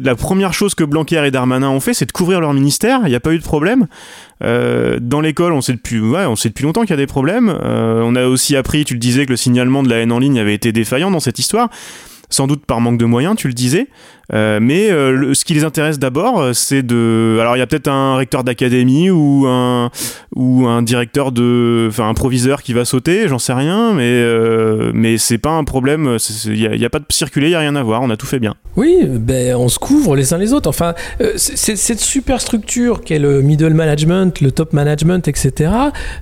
la 0.01 0.15
première 0.15 0.53
chose 0.53 0.75
que 0.75 0.83
Blanquer 0.83 1.23
et 1.25 1.31
Darmanin 1.31 1.69
ont 1.69 1.79
fait, 1.79 1.93
c'est 1.93 2.05
de 2.05 2.11
couvrir 2.11 2.41
leur 2.41 2.53
ministère, 2.53 3.01
il 3.03 3.09
n'y 3.09 3.15
a 3.15 3.19
pas 3.19 3.33
eu 3.33 3.37
de 3.37 3.43
problème, 3.43 3.87
euh, 4.43 4.99
dans 5.01 5.21
l'école, 5.21 5.53
on 5.53 5.61
sait 5.61 5.73
depuis, 5.73 5.99
on 6.01 6.35
sait 6.35 6.49
depuis 6.49 6.63
longtemps 6.63 6.81
qu'il 6.81 6.91
y 6.91 6.93
a 6.93 6.97
des 6.97 7.07
problèmes. 7.07 7.55
Euh, 7.63 8.01
on 8.03 8.15
a 8.15 8.25
aussi 8.25 8.55
appris, 8.55 8.85
tu 8.85 8.93
le 8.93 8.99
disais, 8.99 9.25
que 9.25 9.31
le 9.31 9.37
signalement 9.37 9.83
de 9.83 9.89
la 9.89 9.97
haine 9.97 10.11
en 10.11 10.19
ligne 10.19 10.39
avait 10.39 10.53
été 10.53 10.71
défaillant 10.71 11.11
dans 11.11 11.19
cette 11.19 11.39
histoire. 11.39 11.69
Sans 12.33 12.47
doute 12.47 12.65
par 12.65 12.81
manque 12.81 12.97
de 12.97 13.05
moyens, 13.05 13.35
tu 13.35 13.47
le 13.47 13.53
disais. 13.53 13.87
Euh, 14.33 14.57
mais 14.59 14.89
euh, 14.89 15.33
ce 15.35 15.45
qui 15.45 15.53
les 15.53 15.63
intéresse 15.65 15.99
d'abord, 15.99 16.39
euh, 16.41 16.53
c'est 16.53 16.81
de. 16.81 17.37
Alors, 17.39 17.55
il 17.55 17.59
y 17.59 17.61
a 17.61 17.67
peut-être 17.67 17.89
un 17.89 18.15
recteur 18.15 18.43
d'académie 18.43 19.11
ou 19.11 19.45
un 19.47 19.91
ou 20.35 20.65
un 20.65 20.81
directeur 20.81 21.31
de, 21.31 21.85
enfin, 21.89 22.09
un 22.09 22.13
proviseur 22.15 22.63
qui 22.63 22.73
va 22.73 22.85
sauter, 22.85 23.27
j'en 23.27 23.37
sais 23.37 23.53
rien. 23.53 23.93
Mais 23.93 24.09
euh, 24.09 24.89
mais 24.95 25.17
c'est 25.19 25.37
pas 25.37 25.51
un 25.51 25.63
problème. 25.63 26.17
Il 26.45 26.57
y, 26.59 26.65
a- 26.83 26.87
a 26.87 26.89
pas 26.89 26.99
de 26.99 27.05
circuler, 27.09 27.47
il 27.47 27.51
y 27.51 27.55
a 27.55 27.59
rien 27.59 27.75
à 27.75 27.83
voir. 27.83 28.01
On 28.01 28.09
a 28.09 28.17
tout 28.17 28.25
fait 28.25 28.39
bien. 28.39 28.55
Oui, 28.75 29.01
ben 29.05 29.55
on 29.55 29.69
se 29.69 29.77
couvre 29.77 30.15
les 30.15 30.33
uns 30.33 30.39
les 30.39 30.51
autres. 30.51 30.67
Enfin, 30.67 30.95
euh, 31.21 31.33
cette 31.35 31.99
super 31.99 32.41
structure 32.41 33.01
qu'est 33.01 33.19
le 33.19 33.43
middle 33.43 33.73
management, 33.73 34.41
le 34.41 34.51
top 34.51 34.73
management, 34.73 35.27
etc., 35.27 35.71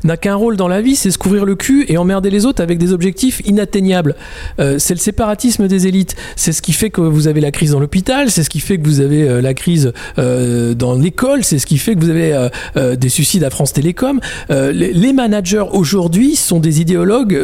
n'a 0.04 0.18
qu'un 0.18 0.36
rôle 0.36 0.58
dans 0.58 0.68
la 0.68 0.82
vie, 0.82 0.98
c'est 0.98 1.12
se 1.12 1.18
couvrir 1.18 1.46
le 1.46 1.56
cul 1.56 1.86
et 1.88 1.98
emmerder 1.98 2.30
les 2.30 2.46
autres 2.46 2.62
avec 2.62 2.78
des 2.78 2.92
objectifs 2.92 3.42
inatteignables. 3.46 4.16
Euh, 4.60 4.80
c'est 4.80 4.94
le 4.94 5.00
séparatisme 5.00 5.70
des 5.70 5.88
élites. 5.88 6.16
C'est 6.36 6.52
ce 6.52 6.62
qui 6.62 6.74
fait 6.74 6.90
que 6.90 7.00
vous 7.00 7.28
avez 7.28 7.40
la 7.40 7.52
crise 7.52 7.72
dans 7.72 7.80
l'hôpital, 7.80 8.30
c'est 8.30 8.44
ce 8.44 8.50
qui 8.50 8.60
fait 8.60 8.78
que 8.78 8.86
vous 8.86 9.00
avez 9.00 9.30
euh, 9.30 9.42
la 9.42 9.54
crise 9.54 9.94
dans 10.18 10.96
l'école, 10.96 11.44
c'est 11.44 11.58
ce 11.58 11.66
qui 11.66 11.78
fait 11.78 11.96
que 11.96 12.00
vous 12.00 12.10
avez 12.10 12.50
des 12.98 13.10
suicides 13.10 13.44
à 13.44 13.50
France 13.50 13.74
Télécom. 13.74 14.20
Les, 14.50 14.94
les 14.94 15.14
managers 15.14 15.66
aujourd'hui 15.72 16.36
sont 16.36 16.60
des 16.60 16.82
idéologues 16.82 17.40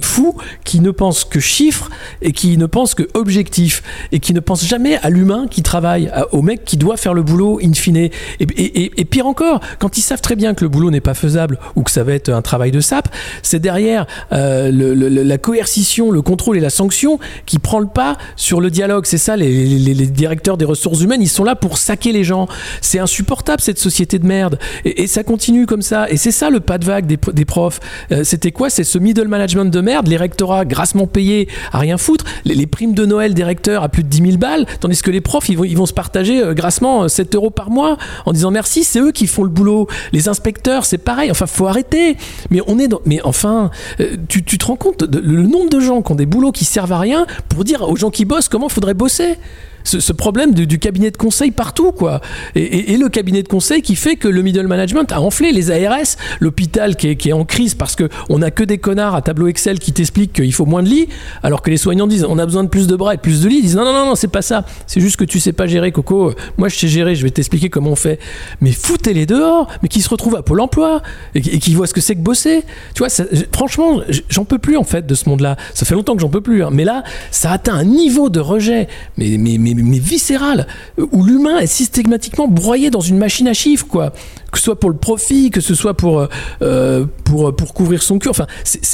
fous 0.00 0.36
qui 0.64 0.80
ne 0.80 0.90
pensent 0.90 1.24
que 1.24 1.40
chiffres 1.40 1.90
et 2.20 2.32
qui 2.32 2.56
ne 2.56 2.66
pensent 2.66 2.94
que 2.94 3.08
objectifs 3.14 3.82
et 4.12 4.18
qui 4.18 4.31
ne 4.34 4.40
pensent 4.40 4.66
jamais 4.66 4.96
à 4.98 5.10
l'humain 5.10 5.46
qui 5.50 5.62
travaille, 5.62 6.10
au 6.32 6.42
mec 6.42 6.64
qui 6.64 6.76
doit 6.76 6.96
faire 6.96 7.14
le 7.14 7.22
boulot 7.22 7.60
in 7.62 7.72
fine. 7.72 7.96
Et, 7.96 9.04
pire 9.10 9.26
encore, 9.26 9.60
quand 9.78 9.98
ils 9.98 10.02
savent 10.02 10.20
très 10.20 10.36
bien 10.36 10.54
que 10.54 10.64
le 10.64 10.68
boulot 10.68 10.90
n'est 10.90 11.00
pas 11.00 11.14
faisable 11.14 11.58
ou 11.76 11.82
que 11.82 11.90
ça 11.90 12.02
va 12.04 12.12
être 12.12 12.30
un 12.30 12.42
travail 12.42 12.70
de 12.70 12.80
sape, 12.80 13.08
c'est 13.42 13.58
derrière 13.58 14.06
euh, 14.32 14.70
la 14.72 15.38
coercition, 15.38 16.10
le 16.10 16.22
contrôle 16.22 16.56
et 16.56 16.60
la 16.60 16.70
sanction 16.70 17.18
qui 17.46 17.58
prend 17.58 17.78
le 17.78 17.86
pas 17.86 18.16
sur 18.36 18.60
le 18.60 18.70
dialogue. 18.70 19.04
C'est 19.06 19.18
ça, 19.18 19.36
les, 19.36 20.06
directeurs 20.06 20.56
des 20.56 20.64
ressources 20.64 21.00
humaines, 21.00 21.22
ils 21.22 21.28
sont 21.28 21.44
là 21.44 21.54
pour 21.54 21.78
saquer 21.78 22.12
les 22.12 22.24
gens. 22.24 22.48
C'est 22.80 22.98
insupportable 22.98 23.60
cette 23.60 23.78
société 23.78 24.18
de 24.18 24.26
merde. 24.26 24.58
Et, 24.84 25.06
ça 25.06 25.24
continue 25.24 25.66
comme 25.66 25.82
ça. 25.82 26.08
Et 26.08 26.16
c'est 26.16 26.30
ça 26.30 26.48
le 26.48 26.60
pas 26.60 26.78
de 26.78 26.84
vague 26.84 27.06
des, 27.06 27.18
des 27.32 27.44
profs. 27.44 27.80
Euh, 28.10 28.24
C'était 28.24 28.52
quoi? 28.52 28.70
C'est 28.70 28.84
ce 28.84 28.98
middle 28.98 29.28
management 29.28 29.66
de 29.66 29.80
merde, 29.80 30.08
les 30.08 30.16
rectorats 30.16 30.64
grassement 30.64 31.06
payés 31.06 31.48
à 31.72 31.78
rien 31.78 31.98
foutre, 31.98 32.24
les, 32.44 32.54
les 32.54 32.66
primes 32.66 32.94
de 32.94 33.04
Noël 33.04 33.34
des 33.34 33.44
recteurs 33.44 33.82
à 33.82 33.88
plus 33.88 34.02
de 34.02 34.08
10 34.08 34.21
000 34.24 34.38
balles, 34.38 34.66
tandis 34.80 35.00
que 35.02 35.10
les 35.10 35.20
profs, 35.20 35.48
ils 35.48 35.76
vont, 35.76 35.86
se 35.86 35.92
partager 35.92 36.42
euh, 36.42 36.54
grassement 36.54 37.04
euh, 37.04 37.08
7 37.08 37.34
euros 37.34 37.50
par 37.50 37.70
mois 37.70 37.96
en 38.26 38.32
disant 38.32 38.50
merci, 38.50 38.84
c'est 38.84 39.00
eux 39.00 39.12
qui 39.12 39.26
font 39.26 39.42
le 39.42 39.48
boulot. 39.48 39.88
Les 40.12 40.28
inspecteurs, 40.28 40.84
c'est 40.84 40.98
pareil. 40.98 41.30
Enfin, 41.30 41.46
faut 41.46 41.66
arrêter. 41.66 42.16
Mais 42.50 42.60
on 42.66 42.78
est. 42.78 42.88
Mais 43.04 43.20
enfin, 43.22 43.70
euh, 44.00 44.16
tu, 44.28 44.42
te 44.44 44.64
rends 44.64 44.76
compte 44.76 45.02
le 45.02 45.42
nombre 45.42 45.70
de 45.70 45.80
gens 45.80 46.02
qui 46.02 46.12
ont 46.12 46.16
des 46.16 46.26
boulots 46.26 46.52
qui 46.52 46.64
servent 46.64 46.92
à 46.92 46.98
rien 46.98 47.26
pour 47.48 47.64
dire 47.64 47.88
aux 47.88 47.96
gens 47.96 48.10
qui 48.10 48.24
bossent 48.24 48.48
comment 48.48 48.68
faudrait 48.68 48.94
bosser 48.94 49.36
ce, 49.84 50.12
problème 50.12 50.54
du, 50.54 50.78
cabinet 50.78 51.10
de 51.10 51.16
conseil 51.16 51.50
partout, 51.50 51.92
quoi. 51.92 52.20
Et, 52.54 52.96
le 52.96 53.08
cabinet 53.08 53.42
de 53.42 53.48
conseil 53.48 53.82
qui 53.82 53.96
fait 53.96 54.16
que 54.16 54.28
le 54.28 54.42
middle 54.42 54.66
management 54.66 55.10
a 55.12 55.20
enflé 55.20 55.52
les 55.52 55.70
ARS, 55.70 56.16
l'hôpital 56.40 56.96
qui 56.96 57.08
est, 57.08 57.16
qui 57.16 57.30
est 57.30 57.32
en 57.32 57.44
crise 57.44 57.74
parce 57.74 57.96
que 57.96 58.08
on 58.28 58.38
n'a 58.38 58.50
que 58.50 58.62
des 58.62 58.78
connards 58.78 59.14
à 59.14 59.22
tableau 59.22 59.48
Excel 59.48 59.78
qui 59.78 59.92
t'expliquent 59.92 60.34
qu'il 60.34 60.52
faut 60.52 60.66
moins 60.66 60.82
de 60.82 60.88
lits, 60.88 61.08
alors 61.42 61.62
que 61.62 61.70
les 61.70 61.76
soignants 61.76 62.06
disent 62.06 62.24
on 62.28 62.38
a 62.38 62.46
besoin 62.46 62.64
de 62.64 62.68
plus 62.68 62.86
de 62.86 62.94
bras 62.94 63.14
et 63.14 63.18
plus 63.18 63.42
de 63.42 63.48
lits. 63.48 63.58
Ils 63.58 63.62
disent 63.62 63.76
non, 63.76 63.84
non, 63.84 63.92
non, 63.92 64.06
non 64.06 64.14
c'est 64.14 64.28
pas 64.28 64.42
ça. 64.42 64.64
C'est 64.86 65.00
juste 65.00 65.16
que 65.16 65.24
tu 65.24 65.40
sais 65.40 65.52
pas 65.52 65.66
gérer, 65.66 65.90
Coco. 65.92 66.32
Moi, 66.58 66.68
je 66.68 66.76
sais 66.76 66.88
gérer, 66.88 67.14
je 67.14 67.22
vais 67.24 67.30
t'expliquer 67.30 67.70
comment 67.70 67.90
on 67.90 67.96
fait. 67.96 68.20
Mais 68.60 68.72
foutez-les 68.72 69.26
dehors, 69.26 69.68
mais 69.82 69.88
qui 69.88 70.00
se 70.00 70.08
retrouvent 70.08 70.36
à 70.36 70.42
Pôle 70.42 70.60
emploi 70.60 71.02
et, 71.34 71.38
et 71.38 71.58
qui 71.58 71.74
voient 71.74 71.86
ce 71.86 71.94
que 71.94 72.00
c'est 72.00 72.14
que 72.14 72.20
bosser. 72.20 72.62
Tu 72.94 73.04
vois, 73.04 73.08
franchement, 73.52 74.00
j'en 74.28 74.44
peux 74.44 74.58
plus 74.58 74.76
en 74.76 74.84
fait 74.84 75.06
de 75.06 75.14
ce 75.14 75.28
monde-là. 75.28 75.56
Ça 75.74 75.84
fait 75.84 75.94
longtemps 75.94 76.14
que 76.14 76.20
j'en 76.20 76.28
peux 76.28 76.40
plus. 76.40 76.62
hein. 76.64 76.70
Mais 76.72 76.84
là, 76.84 77.02
ça 77.30 77.50
atteint 77.52 77.74
un 77.74 77.84
niveau 77.84 78.28
de 78.28 78.40
rejet, 78.40 78.88
mais, 79.16 79.36
mais 79.74 79.98
viscéral, 79.98 80.66
où 80.98 81.24
l'humain 81.24 81.58
est 81.58 81.66
systématiquement 81.66 82.48
broyé 82.48 82.90
dans 82.90 83.00
une 83.00 83.18
machine 83.18 83.48
à 83.48 83.54
chiffres, 83.54 83.86
quoi. 83.86 84.12
Que 84.50 84.58
ce 84.58 84.64
soit 84.64 84.78
pour 84.78 84.90
le 84.90 84.96
profit, 84.96 85.50
que 85.50 85.60
ce 85.60 85.74
soit 85.74 85.94
pour, 85.94 86.20
euh, 86.20 86.26
euh, 86.60 87.06
pour, 87.24 87.54
pour 87.56 87.72
couvrir 87.72 88.02
son 88.02 88.18
cul. 88.18 88.28
Enfin, 88.28 88.46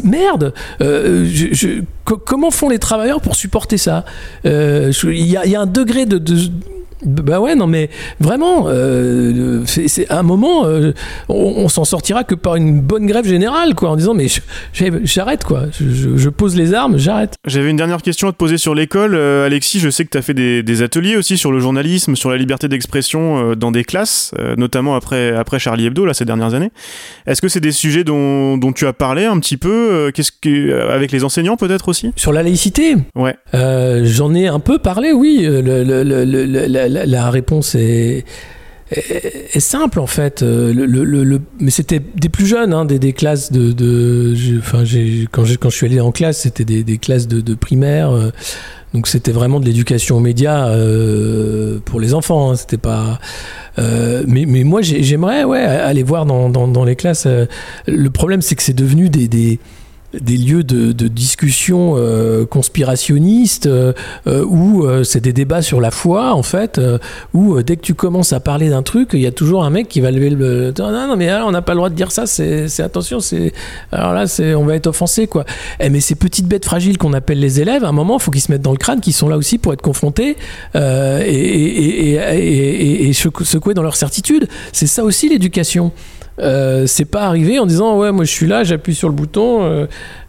merde. 0.05 0.55
Euh, 0.81 1.27
comment 2.05 2.51
font 2.51 2.69
les 2.69 2.79
travailleurs 2.79 3.21
pour 3.21 3.35
supporter 3.35 3.79
ça? 3.79 4.05
Il 4.45 5.27
y, 5.27 5.37
a, 5.37 5.61
un 5.61 5.67
degré 5.67 6.07
de, 6.07 6.19
de- 6.19 6.51
bah 7.05 7.41
ouais, 7.41 7.55
non, 7.55 7.67
mais 7.67 7.91
vraiment, 8.21 8.65
euh, 8.69 9.63
c'est 9.67 10.09
à 10.11 10.19
un 10.19 10.23
moment, 10.23 10.67
euh, 10.67 10.93
on, 11.29 11.35
on 11.59 11.69
s'en 11.69 11.85
sortira 11.85 12.25
que 12.25 12.35
par 12.35 12.57
une 12.57 12.81
bonne 12.81 13.07
grève 13.07 13.27
générale, 13.27 13.75
quoi, 13.75 13.91
en 13.91 13.97
disant 13.97 14.15
mais 14.15 14.27
j'arrête, 14.73 15.45
quoi, 15.45 15.65
je, 15.79 16.29
pose 16.29 16.57
les 16.57 16.75
armes, 16.75 16.99
j'arrête. 16.99 17.35
J'avais 17.47 17.71
une 17.71 17.77
dernière 17.77 18.03
question 18.03 18.29
à 18.29 18.33
te 18.33 18.37
poser 18.37 18.59
sur 18.59 18.75
l'école. 18.75 19.15
Euh, 19.15 19.47
Alexis, 19.47 19.81
je 19.81 19.91
sais 19.91 20.05
que 20.05 20.11
tu 20.11 20.19
as 20.19 20.23
fait 20.23 20.35
des, 20.35 20.63
des 20.63 20.83
ateliers 20.83 21.17
aussi 21.17 21.39
sur 21.39 21.53
le 21.53 21.61
journalisme, 21.61 22.17
sur 22.17 22.31
la 22.31 22.37
liberté 22.37 22.69
d'expression 22.69 23.55
dans 23.55 23.71
des 23.71 23.85
classes, 23.85 24.33
notamment 24.57 24.95
après, 24.95 25.35
après 25.35 25.59
Charlie 25.59 25.87
Hebdo, 25.87 26.05
là, 26.05 26.15
ces 26.15 26.25
dernières 26.25 26.55
années. 26.55 26.71
Est-ce 27.27 27.41
que 27.41 27.49
c'est 27.49 27.61
des 27.61 27.73
sujets 27.73 28.05
dont, 28.05 28.57
dont 28.59 28.73
tu 28.73 28.87
as 28.87 28.93
parlé 28.93 29.25
un 29.25 29.39
petit 29.39 29.57
peu 29.57 30.11
Qu'est-ce 30.15 30.33
que, 30.33 30.89
Avec 30.91 31.13
les 31.13 31.25
enseignants 31.25 31.57
peut-être 31.57 31.89
aussi? 31.89 32.13
Sur 32.17 32.33
la 32.33 32.43
laïcité, 32.43 32.97
Ouais. 33.15 33.37
J'en 33.55 34.35
ai 34.35 34.47
un 34.49 34.61
peu 34.61 34.79
parlé, 34.79 35.13
oui. 35.13 35.41
Le- 35.43 35.61
le- 35.61 36.03
le- 36.03 36.25
le- 36.25 36.45
le- 36.45 36.88
la, 36.89 37.31
réponse 37.31 37.75
est, 37.75 38.25
simple 39.59 40.01
en 40.01 40.07
fait. 40.07 40.43
Euh, 40.43 41.39
mais 41.61 41.71
c'était 41.71 42.01
des 42.01 42.29
plus 42.29 42.47
jeunes, 42.47 42.73
hein, 42.73 42.85
des, 42.85 43.13
classes 43.13 43.53
de. 43.53 44.35
enfin, 44.59 44.85
quand, 45.31 45.45
je 45.45 45.77
suis 45.77 45.87
allé 45.87 46.01
en 46.01 46.13
classe, 46.13 46.41
c'était 46.41 46.65
des, 46.65 46.99
classes 46.99 47.29
de, 47.29 47.55
primaire. 47.55 48.11
euh, 48.11 48.31
donc 48.95 49.07
c'était 49.07 49.33
vraiment 49.33 49.61
de 49.61 49.67
l'éducation 49.67 50.17
aux 50.17 50.21
médias 50.21 50.69
euh, 50.69 51.79
pour 51.85 52.01
les 52.01 52.15
enfants. 52.15 52.51
hein, 52.51 52.57
c'était 52.57 52.79
pas. 52.79 53.19
mais, 53.77 54.47
moi 54.65 54.83
j'ai- 54.83 55.03
j'aimerais 55.03 55.43
aller 55.43 56.03
voir 56.03 56.25
dans, 56.27 56.85
les 56.85 56.97
classes. 56.97 57.27
le 57.87 58.11
problème 58.11 58.43
c'est 58.43 58.55
que 58.55 58.63
c'est 58.63 58.73
devenu 58.77 59.11
des 59.11 59.59
des 60.15 60.39
lieux 60.39 60.65
de, 60.65 60.93
de 60.93 61.07
discussion 61.07 61.95
euh, 61.97 62.47
conspirationnistes 62.47 63.67
euh, 63.67 63.93
euh, 64.27 64.43
où 64.49 64.85
euh, 64.87 65.05
c'est 65.05 65.21
des 65.21 65.35
débats 65.35 65.61
sur 65.61 65.81
la 65.83 65.91
foi 65.91 66.33
en 66.33 66.43
fait 66.43 66.81
où 67.35 67.61
dès 67.63 67.77
que 67.77 67.83
tu 67.83 67.93
commences 67.95 68.33
à 68.33 68.41
parler 68.41 68.71
d'un 68.71 68.83
truc 68.83 69.11
il 69.13 69.21
y 69.21 69.27
a 69.27 69.33
toujours 69.33 69.65
un 69.65 69.71
mec 69.71 69.87
qui 69.89 70.01
va 70.01 70.11
lever 70.11 70.31
le 70.31 70.73
non 70.79 70.91
non 71.09 71.17
mais 71.17 71.31
on 71.43 71.51
n'a 71.51 71.61
pas 71.61 71.73
le 71.73 71.77
droit 71.79 71.91
de 71.91 71.95
dire 71.95 72.11
ça 72.11 72.27
c'est 72.27 72.81
attention 72.81 73.21
c'est 73.21 73.53
alors 73.93 74.15
là 74.15 74.27
c'est 74.27 74.55
on 74.55 74.65
va 74.65 74.77
être 74.77 74.87
offensé 74.87 75.27
quoi. 75.27 75.45
Eh, 75.81 75.91
mais 75.91 76.01
ces 76.01 76.15
petites 76.15 76.47
bêtes 76.47 76.65
fragiles 76.65 76.97
qu'on 76.97 77.13
appelle 77.13 77.39
les 77.41 77.61
élèves 77.61 77.85
à 77.85 77.89
un 77.89 77.93
moment 77.93 78.17
il 78.19 78.23
faut 78.23 78.31
qu'ils 78.31 78.41
se 78.41 78.51
mettent 78.51 78.63
dans 78.63 78.73
le 78.73 78.79
crâne 78.79 79.01
qu'ils 79.01 79.13
sont 79.13 79.29
là 79.29 79.37
aussi 79.37 79.59
pour 79.59 79.73
être 79.75 79.83
confrontés 79.83 80.37
et, 80.75 80.79
et, 80.79 82.11
et, 82.11 82.15
et, 82.15 83.05
et- 83.05 83.09
et 83.09 83.13
secou- 83.13 83.45
secoués 83.45 83.75
dans 83.75 83.83
leur 83.83 83.97
certitude. 83.97 84.49
C'est 84.73 84.87
ça 84.87 85.05
aussi 85.05 85.29
l'éducation 85.29 85.93
euh, 86.41 86.87
c'est 86.87 87.05
pas 87.05 87.23
arrivé 87.23 87.59
en 87.59 87.67
disant 87.67 87.99
ouais 87.99 88.13
moi 88.13 88.25
je 88.25 88.31
suis 88.31 88.47
là 88.47 88.65
j'appuie 88.65 88.95
sur 88.95 89.09
le 89.09 89.15
bouton 89.15 89.63
euh, 89.65 89.87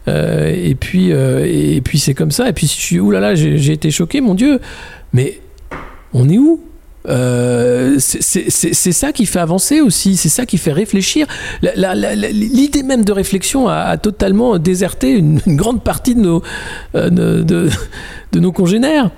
euh, 0.08 0.52
et 0.54 0.74
puis 0.74 1.10
et 1.10 1.80
puis 1.82 1.98
c'est 1.98 2.14
comme 2.14 2.30
ça 2.30 2.48
et 2.48 2.52
puis 2.52 2.66
si 2.66 2.78
je 2.80 2.84
suis 2.84 3.00
oulala 3.00 3.34
j'ai 3.34 3.72
été 3.72 3.90
choqué 3.90 4.20
mon 4.20 4.34
dieu 4.34 4.60
mais 5.12 5.40
on 6.12 6.28
est 6.28 6.38
où? 6.38 6.60
C'est- 7.98 8.92
ça 8.92 9.12
qui 9.12 9.24
fait 9.24 9.38
avancer 9.38 9.80
aussi, 9.80 10.16
c'est 10.16 10.28
ça 10.28 10.44
qui 10.44 10.58
fait 10.58 10.72
réfléchir. 10.72 11.26
L'idée 11.62 12.82
même 12.82 13.04
de 13.04 13.12
réflexion 13.12 13.68
a, 13.68 13.96
totalement 13.96 14.58
déserté 14.58 15.12
une, 15.12 15.40
grande 15.46 15.82
partie 15.82 16.14
de 16.14 16.20
nos, 16.20 16.42
de- 16.94 17.42
de 18.32 18.40
nos 18.40 18.52
congénères. 18.52 19.10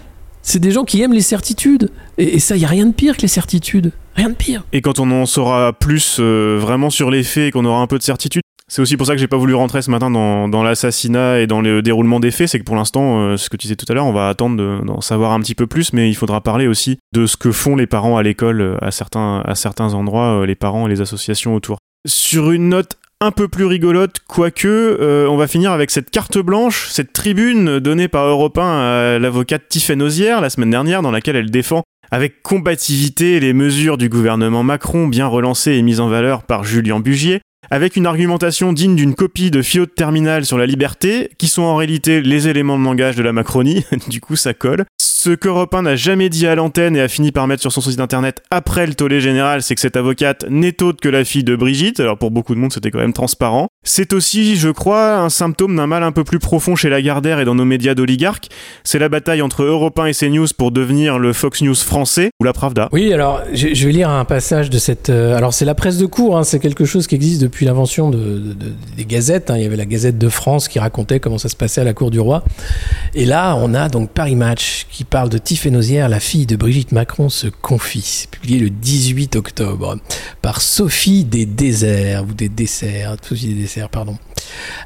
C'est 0.42 0.58
des 0.58 0.72
gens 0.72 0.84
qui 0.84 1.00
aiment 1.00 1.12
les 1.12 1.20
certitudes. 1.20 1.90
Et, 2.18 2.38
ça, 2.40 2.56
il 2.56 2.58
n'y 2.58 2.64
a 2.64 2.68
rien 2.68 2.86
de 2.86 2.92
pire 2.92 3.16
que 3.16 3.22
les 3.22 3.28
certitudes. 3.28 3.92
Rien 4.16 4.28
de 4.28 4.34
pire. 4.34 4.64
Et 4.72 4.82
quand 4.82 4.98
on 4.98 5.10
en 5.10 5.24
saura 5.24 5.72
plus 5.72 6.18
euh, 6.20 6.58
vraiment 6.60 6.90
sur 6.90 7.10
les 7.10 7.22
faits 7.22 7.48
et 7.48 7.50
qu'on 7.52 7.64
aura 7.64 7.80
un 7.80 7.86
peu 7.86 7.96
de 7.98 8.02
certitude, 8.02 8.42
C'est 8.68 8.80
aussi 8.80 8.96
pour 8.96 9.06
ça 9.06 9.12
que 9.12 9.18
j'ai 9.18 9.28
pas 9.28 9.36
voulu 9.36 9.54
rentrer 9.54 9.82
ce 9.82 9.90
matin 9.90 10.10
dans, 10.10 10.62
l'assassinat 10.62 11.40
et 11.40 11.46
dans 11.46 11.60
le 11.60 11.82
déroulement 11.82 12.20
des 12.20 12.30
faits. 12.30 12.48
C'est 12.48 12.58
que 12.58 12.64
pour 12.64 12.76
l'instant, 12.76 13.20
euh, 13.20 13.36
ce 13.36 13.50
que 13.50 13.56
tu 13.56 13.66
disais 13.66 13.76
tout 13.76 13.86
à 13.88 13.94
l'heure, 13.94 14.06
on 14.06 14.12
va 14.12 14.28
attendre 14.28 14.56
de- 14.56 14.80
d'en 14.84 15.00
savoir 15.00 15.32
un 15.32 15.40
petit 15.40 15.54
peu 15.54 15.66
plus, 15.66 15.92
mais 15.92 16.08
il 16.08 16.14
faudra 16.14 16.40
parler 16.40 16.66
aussi 16.66 16.98
de 17.14 17.26
ce 17.26 17.36
que 17.36 17.52
font 17.52 17.76
les 17.76 17.86
parents 17.86 18.16
à 18.16 18.22
l'école 18.22 18.60
euh, 18.60 18.76
à 18.80 18.90
certains, 18.90 19.94
endroits, 19.94 20.46
les 20.46 20.54
parents 20.54 20.86
et 20.86 20.90
les 20.90 21.00
associations 21.02 21.54
autour. 21.54 21.76
Sur 22.06 22.50
une 22.50 22.70
note 22.70 22.96
un 23.22 23.30
peu 23.30 23.46
plus 23.46 23.66
rigolote, 23.66 24.16
quoique, 24.26 24.66
euh, 24.66 25.28
on 25.28 25.36
va 25.36 25.46
finir 25.46 25.70
avec 25.70 25.92
cette 25.92 26.10
carte 26.10 26.38
blanche, 26.38 26.88
cette 26.90 27.12
tribune 27.12 27.78
donnée 27.78 28.08
par 28.08 28.26
Europe 28.26 28.58
1 28.58 28.62
à 28.62 29.18
l'avocate 29.20 29.68
Tiffaine 29.68 30.02
Ozière 30.02 30.40
la 30.40 30.50
semaine 30.50 30.70
dernière, 30.70 31.02
dans 31.02 31.12
laquelle 31.12 31.36
elle 31.36 31.50
défend 31.50 31.84
avec 32.10 32.42
combativité 32.42 33.38
les 33.38 33.52
mesures 33.52 33.96
du 33.96 34.08
gouvernement 34.08 34.64
Macron 34.64 35.06
bien 35.06 35.28
relancées 35.28 35.74
et 35.74 35.82
mises 35.82 36.00
en 36.00 36.08
valeur 36.08 36.42
par 36.42 36.64
Julien 36.64 36.98
Bugier, 36.98 37.40
avec 37.70 37.94
une 37.94 38.06
argumentation 38.06 38.72
digne 38.72 38.96
d'une 38.96 39.14
copie 39.14 39.52
de 39.52 39.62
Fio 39.62 39.86
de 39.86 39.90
Terminal 39.90 40.44
sur 40.44 40.58
la 40.58 40.66
liberté, 40.66 41.30
qui 41.38 41.46
sont 41.46 41.62
en 41.62 41.76
réalité 41.76 42.20
les 42.20 42.48
éléments 42.48 42.78
de 42.78 42.84
langage 42.84 43.14
de 43.14 43.22
la 43.22 43.32
Macronie, 43.32 43.84
du 44.08 44.20
coup 44.20 44.34
ça 44.34 44.52
colle. 44.52 44.84
Ce 45.24 45.30
qu'Europe 45.30 45.72
1 45.72 45.82
n'a 45.82 45.94
jamais 45.94 46.28
dit 46.28 46.48
à 46.48 46.56
l'antenne 46.56 46.96
et 46.96 47.00
a 47.00 47.06
fini 47.06 47.30
par 47.30 47.46
mettre 47.46 47.62
sur 47.62 47.70
son 47.70 47.80
site 47.80 48.00
internet 48.00 48.42
après 48.50 48.88
le 48.88 48.94
tollé 48.94 49.20
général, 49.20 49.62
c'est 49.62 49.76
que 49.76 49.80
cette 49.80 49.96
avocate 49.96 50.44
n'est 50.50 50.82
autre 50.82 50.98
que 51.00 51.08
la 51.08 51.24
fille 51.24 51.44
de 51.44 51.54
Brigitte, 51.54 52.00
alors 52.00 52.18
pour 52.18 52.32
beaucoup 52.32 52.56
de 52.56 52.58
monde 52.58 52.72
c'était 52.72 52.90
quand 52.90 52.98
même 52.98 53.12
transparent. 53.12 53.68
C'est 53.84 54.14
aussi, 54.14 54.56
je 54.56 54.68
crois, 54.68 55.18
un 55.18 55.28
symptôme 55.28 55.76
d'un 55.76 55.86
mal 55.86 56.02
un 56.02 56.10
peu 56.10 56.24
plus 56.24 56.40
profond 56.40 56.74
chez 56.74 56.88
Lagardère 56.88 57.38
et 57.38 57.44
dans 57.44 57.54
nos 57.54 57.64
médias 57.64 57.94
d'oligarques, 57.94 58.48
c'est 58.82 58.98
la 58.98 59.08
bataille 59.08 59.42
entre 59.42 59.62
Europe 59.62 59.96
1 59.96 60.06
et 60.06 60.12
CNews 60.12 60.48
pour 60.58 60.72
devenir 60.72 61.20
le 61.20 61.32
Fox 61.32 61.62
News 61.62 61.76
français, 61.76 62.30
ou 62.40 62.44
la 62.44 62.52
Pravda. 62.52 62.88
Oui, 62.90 63.12
alors 63.12 63.42
je, 63.52 63.68
vais 63.86 63.92
lire 63.92 64.10
un 64.10 64.24
passage 64.24 64.70
de 64.70 64.78
cette. 64.78 65.08
euh, 65.08 65.36
alors 65.36 65.54
c'est 65.54 65.64
la 65.64 65.76
presse 65.76 65.98
de 65.98 66.06
cours, 66.06 66.36
hein, 66.36 66.42
c'est 66.42 66.58
quelque 66.58 66.84
chose 66.84 67.06
qui 67.06 67.14
existe 67.14 67.40
depuis 67.42 67.64
l'invention 67.64 68.10
de, 68.10 68.18
de- 68.18 68.52
de- 68.54 68.72
des 68.96 69.04
gazettes. 69.04 69.50
hein. 69.52 69.56
Il 69.56 69.62
y 69.62 69.66
avait 69.66 69.76
la 69.76 69.86
Gazette 69.86 70.18
de 70.18 70.28
France 70.28 70.66
qui 70.66 70.80
racontait 70.80 71.20
comment 71.20 71.38
ça 71.38 71.48
se 71.48 71.54
passait 71.56 71.80
à 71.80 71.84
la 71.84 71.94
cour 71.94 72.10
du 72.10 72.18
roi. 72.18 72.42
Et 73.14 73.24
là, 73.24 73.56
on 73.60 73.72
a 73.74 73.88
donc 73.88 74.10
Paris 74.10 74.34
Match 74.34 74.86
qui 74.90 75.04
parle 75.12 75.28
de 75.28 75.36
Tiffaine 75.36 75.76
Ozière, 75.76 76.08
la 76.08 76.20
fille 76.20 76.46
de 76.46 76.56
Brigitte 76.56 76.90
Macron 76.90 77.28
se 77.28 77.46
confie. 77.46 78.24
Publié 78.30 78.58
le 78.58 78.70
18 78.70 79.36
octobre 79.36 79.98
par 80.40 80.62
Sophie 80.62 81.24
des 81.26 81.44
Déserts 81.44 82.24
ou 82.24 82.32
des 82.32 82.48
Desserts, 82.48 83.16
Sophie 83.22 83.48
des 83.48 83.60
Desserts, 83.60 83.90
pardon. 83.90 84.16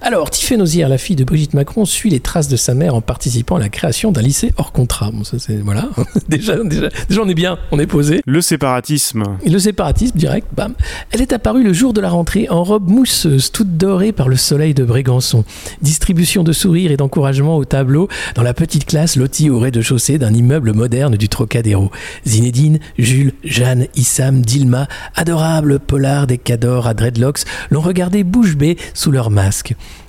Alors, 0.03 0.31
Tiffaine 0.31 0.63
Ozière, 0.63 0.89
la 0.89 0.99
fille 0.99 1.17
de 1.17 1.25
Brigitte 1.25 1.55
Macron, 1.55 1.85
suit 1.85 2.11
les 2.11 2.21
traces 2.21 2.49
de 2.49 2.57
sa 2.57 2.75
mère 2.75 2.95
en 2.95 3.01
participant 3.01 3.57
à 3.57 3.59
la 3.59 3.69
création 3.69 4.13
d'un 4.13 4.23
lycée 4.23 4.53
hors 4.57 4.73
contrat. 4.73 5.11
Bon, 5.13 5.25
ça 5.25 5.39
c'est 5.39 5.57
voilà. 5.57 5.89
déjà, 6.29 6.57
déjà, 6.63 6.89
déjà, 7.09 7.23
on 7.23 7.29
est 7.29 7.35
bien, 7.35 7.59
on 7.73 7.79
est 7.79 7.87
posé. 7.87 8.21
Le 8.27 8.41
séparatisme. 8.41 9.25
Et 9.45 9.51
le 9.51 9.59
séparatisme, 9.59 10.17
direct, 10.17 10.49
bam. 10.55 10.75
Elle 11.11 11.23
est 11.23 11.33
apparue 11.33 11.63
le 11.63 11.73
jour 11.73 11.93
de 11.93 12.01
la 12.01 12.09
rentrée 12.09 12.49
en 12.49 12.65
robe 12.65 12.89
mousseuse, 12.89 13.51
toute 13.51 13.77
dorée 13.77 14.13
par 14.13 14.29
le 14.29 14.37
soleil 14.37 14.75
de 14.75 14.85
Brégançon. 14.85 15.45
Distribution 15.83 16.43
de 16.43 16.53
sourires 16.53 16.91
et 16.91 16.97
d'encouragement 16.97 17.57
au 17.57 17.65
tableau 17.65 18.09
dans 18.35 18.43
la 18.43 18.55
petite 18.55 18.87
classe 18.87 19.17
lotie 19.17 19.51
au 19.51 19.59
rez-de-chaussée 19.59 20.19
d'un 20.19 20.35
immeuble 20.35 20.73
moderne 20.73 21.17
du 21.17 21.29
Trocadéro. 21.29 21.91
Zinedine, 22.27 22.79
Jules, 22.99 23.33
Jeanne, 23.45 23.87
Issam, 23.95 24.43
Dilma, 24.43 24.89
adorables 25.15 25.79
polars 25.79 26.27
des 26.27 26.39
cadors 26.39 26.87
à 26.87 26.95
dreadlocks, 26.95 27.45
l'ont 27.71 27.81
regardé 27.81 28.25
bouche 28.25 28.57
bée 28.57 28.77
sous 28.95 29.11
leur 29.11 29.31
masque. 29.31 29.46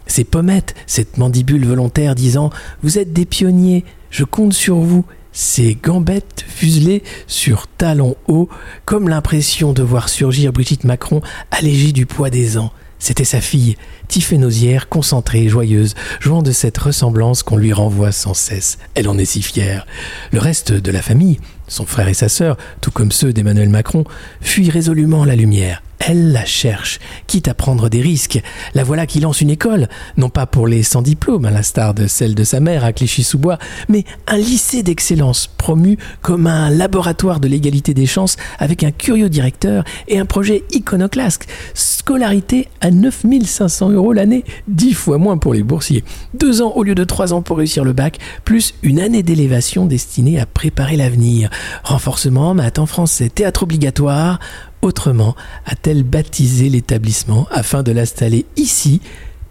Ces 0.05 0.23
pommettes, 0.23 0.75
cette 0.85 1.17
mandibule 1.17 1.65
volontaire 1.65 2.15
disant 2.15 2.49
Vous 2.83 2.97
êtes 2.97 3.13
des 3.13 3.25
pionniers, 3.25 3.85
je 4.09 4.23
compte 4.23 4.53
sur 4.53 4.77
vous. 4.77 5.05
Ces 5.33 5.75
gambettes 5.75 6.45
fuselées 6.47 7.03
sur 7.27 7.67
talons 7.67 8.15
hauts, 8.27 8.49
comme 8.85 9.07
l'impression 9.07 9.71
de 9.71 9.83
voir 9.83 10.09
surgir 10.09 10.51
Brigitte 10.51 10.83
Macron 10.83 11.21
allégée 11.51 11.91
du 11.91 12.07
poids 12.07 12.31
des 12.31 12.57
ans. 12.57 12.71
C'était 12.99 13.25
sa 13.25 13.41
fille, 13.41 13.77
Tiffaine 14.07 14.43
Ozière, 14.43 14.89
concentrée 14.89 15.43
et 15.43 15.49
joyeuse, 15.49 15.93
jouant 16.19 16.41
de 16.41 16.51
cette 16.51 16.77
ressemblance 16.77 17.43
qu'on 17.43 17.57
lui 17.57 17.71
renvoie 17.71 18.11
sans 18.11 18.33
cesse. 18.33 18.79
Elle 18.95 19.07
en 19.07 19.17
est 19.17 19.25
si 19.25 19.43
fière. 19.43 19.85
Le 20.31 20.39
reste 20.39 20.71
de 20.71 20.91
la 20.91 21.03
famille, 21.03 21.39
son 21.67 21.85
frère 21.85 22.07
et 22.07 22.15
sa 22.15 22.29
sœur, 22.29 22.57
tout 22.81 22.91
comme 22.91 23.11
ceux 23.11 23.33
d'Emmanuel 23.33 23.69
Macron, 23.69 24.03
fuient 24.41 24.71
résolument 24.71 25.25
la 25.25 25.35
lumière. 25.35 25.83
Elle 25.99 26.31
la 26.31 26.45
cherche, 26.45 26.99
quitte 27.25 27.47
à 27.47 27.53
prendre 27.53 27.89
des 27.89 28.01
risques. 28.01 28.41
La 28.75 28.83
voilà 28.83 29.05
qui 29.05 29.19
lance 29.19 29.41
une 29.41 29.49
école, 29.49 29.89
non 30.15 30.29
pas 30.29 30.45
pour 30.45 30.67
les 30.67 30.83
sans 30.83 31.01
diplôme, 31.01 31.45
à 31.45 31.51
l'instar 31.51 31.93
de 31.93 32.07
celle 32.07 32.35
de 32.35 32.43
sa 32.43 32.59
mère 32.59 32.85
à 32.85 32.93
Clichy-sous-Bois, 32.93 33.57
mais 33.89 34.05
un 34.27 34.37
lycée 34.37 34.83
d'excellence 34.83 35.47
promu 35.57 35.97
comme 36.21 36.47
un 36.47 36.69
laboratoire 36.69 37.39
de 37.39 37.47
l'égalité 37.47 37.93
des 37.93 38.05
chances 38.05 38.37
avec 38.59 38.83
un 38.83 38.91
curieux 38.91 39.29
directeur 39.29 39.83
et 40.07 40.19
un 40.19 40.25
projet 40.25 40.63
iconoclaste. 40.71 41.47
Scolarité 41.73 42.67
à 42.79 42.91
9500 42.91 43.89
euros 43.89 44.13
l'année, 44.13 44.43
dix 44.67 44.93
fois 44.93 45.17
moins 45.17 45.37
pour 45.37 45.53
les 45.53 45.63
boursiers. 45.63 46.03
Deux 46.33 46.61
ans 46.61 46.73
au 46.75 46.83
lieu 46.83 46.95
de 46.95 47.03
trois 47.03 47.33
ans 47.33 47.41
pour 47.41 47.57
réussir 47.57 47.83
le 47.83 47.93
bac, 47.93 48.19
plus 48.45 48.75
une 48.83 48.99
année 48.99 49.23
d'élévation 49.23 49.85
destinée 49.85 50.39
à 50.39 50.45
préparer 50.45 50.95
l'avenir. 50.95 51.49
Renforcement, 51.83 52.53
maths 52.53 52.79
en 52.79 52.85
français, 52.85 53.29
théâtre 53.29 53.63
obligatoire. 53.63 54.39
Autrement, 54.81 55.35
a-t-elle 55.65 56.03
baptisé 56.03 56.69
l'établissement 56.69 57.47
afin 57.51 57.83
de 57.83 57.91
l'installer 57.91 58.45
ici, 58.55 59.01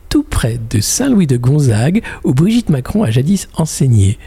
tout 0.08 0.22
près 0.22 0.58
de 0.70 0.80
Saint-Louis 0.80 1.26
de 1.26 1.36
Gonzague, 1.36 2.02
où 2.24 2.32
Brigitte 2.32 2.68
Macron 2.68 3.02
a 3.02 3.10
jadis 3.10 3.48
enseigné? 3.56 4.18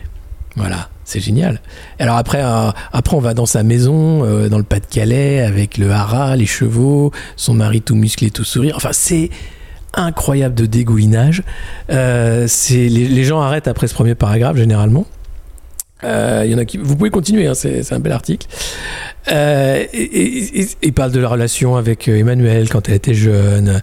Voilà, 0.56 0.90
c'est 1.06 1.22
génial. 1.22 1.62
Alors 2.00 2.18
après, 2.18 2.44
euh, 2.44 2.72
après 2.92 3.16
on 3.16 3.22
va 3.22 3.34
dans 3.34 3.46
sa 3.46 3.64
maison, 3.64 4.26
euh, 4.26 4.50
dans 4.50 4.58
le 4.58 4.64
Pas-de-Calais, 4.64 5.40
avec 5.42 5.78
le 5.78 5.92
haras, 5.92 6.36
les 6.36 6.46
chevaux, 6.46 7.12
son 7.38 7.54
mari 7.54 7.82
tout 7.82 7.96
musclé, 7.96 8.30
tout 8.30 8.44
sourire. 8.44 8.76
Enfin, 8.76 8.92
c'est 8.92 9.30
incroyable 9.94 10.56
de 10.56 10.66
dégoulinage. 10.66 11.44
Euh, 11.90 12.48
les, 12.70 12.90
les 12.90 13.24
gens 13.24 13.40
arrêtent 13.40 13.68
après 13.68 13.88
ce 13.88 13.94
premier 13.94 14.16
paragraphe 14.16 14.58
généralement. 14.58 15.06
Euh, 16.04 16.46
y 16.48 16.56
en 16.56 16.58
a 16.58 16.66
qui. 16.66 16.78
Vous 16.78 16.96
pouvez 16.96 17.10
continuer, 17.10 17.48
hein, 17.48 17.54
c'est 17.54 17.92
un 17.92 18.00
bel 18.00 18.14
article. 18.14 18.48
Euh, 19.32 19.84
et, 19.94 20.62
et- 20.62 20.68
il 20.82 20.94
parle 20.94 21.12
de 21.12 21.20
la 21.20 21.28
relation 21.28 21.76
avec 21.76 22.08
euh, 22.08 22.18
Emmanuel 22.18 22.70
quand 22.70 22.88
elle 22.88 22.96
était 22.96 23.14
jeune, 23.14 23.82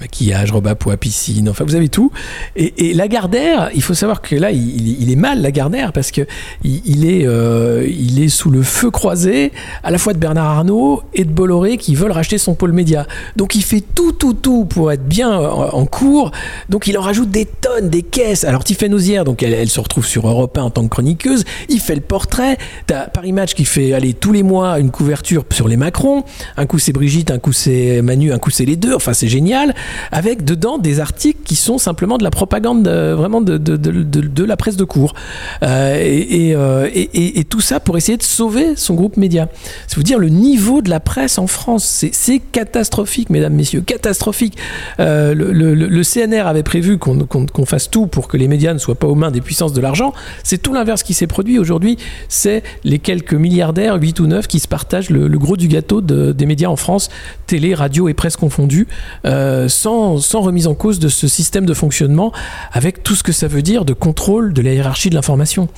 maquillage, 0.00 0.50
robe 0.50 0.66
à 0.66 0.74
pois, 0.74 0.96
piscine, 0.96 1.48
enfin 1.48 1.64
vous 1.64 1.74
avez 1.74 1.88
tout. 1.88 2.10
Et, 2.56 2.88
et 2.88 2.94
Lagardère, 2.94 3.70
il 3.74 3.82
faut 3.82 3.94
savoir 3.94 4.22
que 4.22 4.34
là, 4.34 4.50
il, 4.50 5.10
est 5.10 5.16
mal 5.16 5.42
Lagardère 5.42 5.92
parce 5.92 6.10
que 6.10 6.22
il, 6.64 7.08
est, 7.08 7.26
euh, 7.26 7.86
il 7.88 8.22
est 8.22 8.28
sous 8.28 8.50
le 8.50 8.62
feu 8.62 8.90
croisé 8.90 9.52
à 9.82 9.90
la 9.90 9.98
fois 9.98 10.14
de 10.14 10.18
Bernard 10.18 10.58
Arnault 10.58 11.02
et 11.14 11.24
de 11.24 11.30
Bolloré 11.30 11.76
qui 11.76 11.94
veulent 11.94 12.12
racheter 12.12 12.38
son 12.38 12.54
pôle 12.54 12.72
média. 12.72 13.06
Donc 13.36 13.54
il 13.54 13.62
fait 13.62 13.82
tout, 13.94 14.12
tout, 14.12 14.34
tout 14.34 14.64
pour 14.64 14.90
être 14.90 15.04
bien 15.04 15.30
en, 15.30 15.86
cours. 15.86 16.30
Donc 16.68 16.86
il 16.86 16.96
en 16.98 17.02
rajoute 17.02 17.30
des 17.30 17.46
tonnes, 17.46 17.88
des 17.90 18.02
caisses. 18.02 18.44
Alors 18.44 18.64
Tiffaine 18.64 18.94
Ozière, 18.94 19.24
donc 19.24 19.42
elle, 19.42 19.52
elle 19.52 19.68
se 19.68 19.80
retrouve 19.80 20.06
sur 20.06 20.26
Europe 20.28 20.56
1 20.56 20.62
en 20.62 20.70
tant 20.70 20.82
que 20.82 20.88
chroniqueuse. 20.88 21.44
Il 21.68 21.80
fait 21.80 21.94
le 21.94 22.00
portrait. 22.00 22.58
T'as 22.86 23.06
Paris 23.06 23.32
Match 23.32 23.54
qui 23.54 23.64
fait 23.64 23.92
aller 23.92 24.14
tous 24.14 24.32
les 24.32 24.42
mois 24.42 24.77
une 24.78 24.90
couverture 24.90 25.44
sur 25.52 25.68
les 25.68 25.76
Macron. 25.76 26.24
Un 26.56 26.66
coup 26.66 26.78
c'est 26.78 26.92
Brigitte, 26.92 27.30
un 27.30 27.38
coup 27.38 27.52
c'est 27.52 28.02
Manu, 28.02 28.32
un 28.32 28.38
coup 28.38 28.50
c'est 28.50 28.64
les 28.64 28.76
deux. 28.76 28.94
Enfin 28.94 29.12
c'est 29.12 29.28
génial. 29.28 29.74
Avec 30.12 30.44
dedans 30.44 30.78
des 30.78 31.00
articles 31.00 31.40
qui 31.44 31.56
sont 31.56 31.78
simplement 31.78 32.18
de 32.18 32.24
la 32.24 32.30
propagande 32.30 32.86
euh, 32.88 33.14
vraiment 33.16 33.40
de, 33.40 34.44
la 34.44 34.56
presse 34.56 34.76
de 34.76 34.84
cours. 34.84 35.14
Euh, 35.62 36.22
euh, 36.30 36.88
et- 36.92 37.44
tout 37.48 37.60
ça 37.60 37.80
pour 37.80 37.96
essayer 37.96 38.18
de 38.18 38.22
sauver 38.22 38.76
son 38.76 38.94
groupe 38.94 39.16
média. 39.16 39.48
C'est 39.86 39.96
vous 39.96 40.02
dire 40.02 40.18
le 40.18 40.28
niveau 40.28 40.82
de 40.82 40.90
la 40.90 41.00
presse 41.00 41.38
en 41.38 41.46
France. 41.46 41.84
C'est- 42.12 42.38
catastrophique, 42.52 43.30
mesdames, 43.30 43.54
messieurs, 43.54 43.80
catastrophique. 43.80 44.56
Le, 44.98 46.02
CNR 46.02 46.46
avait 46.46 46.62
prévu 46.62 46.98
qu'on 46.98 47.66
fasse 47.66 47.90
tout 47.90 48.06
pour 48.06 48.28
que 48.28 48.36
les 48.36 48.48
médias 48.48 48.74
ne 48.74 48.78
soient 48.78 48.94
pas 48.94 49.06
aux 49.06 49.14
mains 49.14 49.30
des 49.30 49.40
puissances 49.40 49.72
de 49.72 49.80
l'argent. 49.80 50.12
C'est 50.44 50.58
tout 50.58 50.72
l'inverse 50.72 51.02
qui 51.02 51.14
s'est 51.14 51.26
produit 51.26 51.58
aujourd'hui. 51.58 51.96
C'est 52.28 52.62
les 52.84 52.98
quelques 52.98 53.34
milliardaires, 53.34 53.96
8 53.96 54.20
ou 54.20 54.26
9, 54.26 54.46
qui 54.46 54.60
se 54.60 54.67
partagent 54.68 55.10
le, 55.10 55.28
gros 55.38 55.56
du 55.56 55.68
gâteau 55.68 56.00
de- 56.00 56.32
des 56.32 56.46
médias 56.46 56.68
en 56.68 56.76
France, 56.76 57.08
télé, 57.46 57.74
radio 57.74 58.08
et 58.08 58.14
presse 58.14 58.36
confondus, 58.36 58.86
euh, 59.24 59.68
sans, 59.68 60.18
remise 60.40 60.66
en 60.66 60.74
cause 60.74 60.98
de 60.98 61.08
ce 61.08 61.26
système 61.26 61.66
de 61.66 61.74
fonctionnement, 61.74 62.32
avec 62.72 63.02
tout 63.02 63.14
ce 63.14 63.22
que 63.22 63.32
ça 63.32 63.48
veut 63.48 63.62
dire 63.62 63.84
de 63.84 63.92
contrôle 63.92 64.52
de 64.52 64.62
la 64.62 64.72
hiérarchie 64.72 65.10
de 65.10 65.14
l'information. 65.14 65.68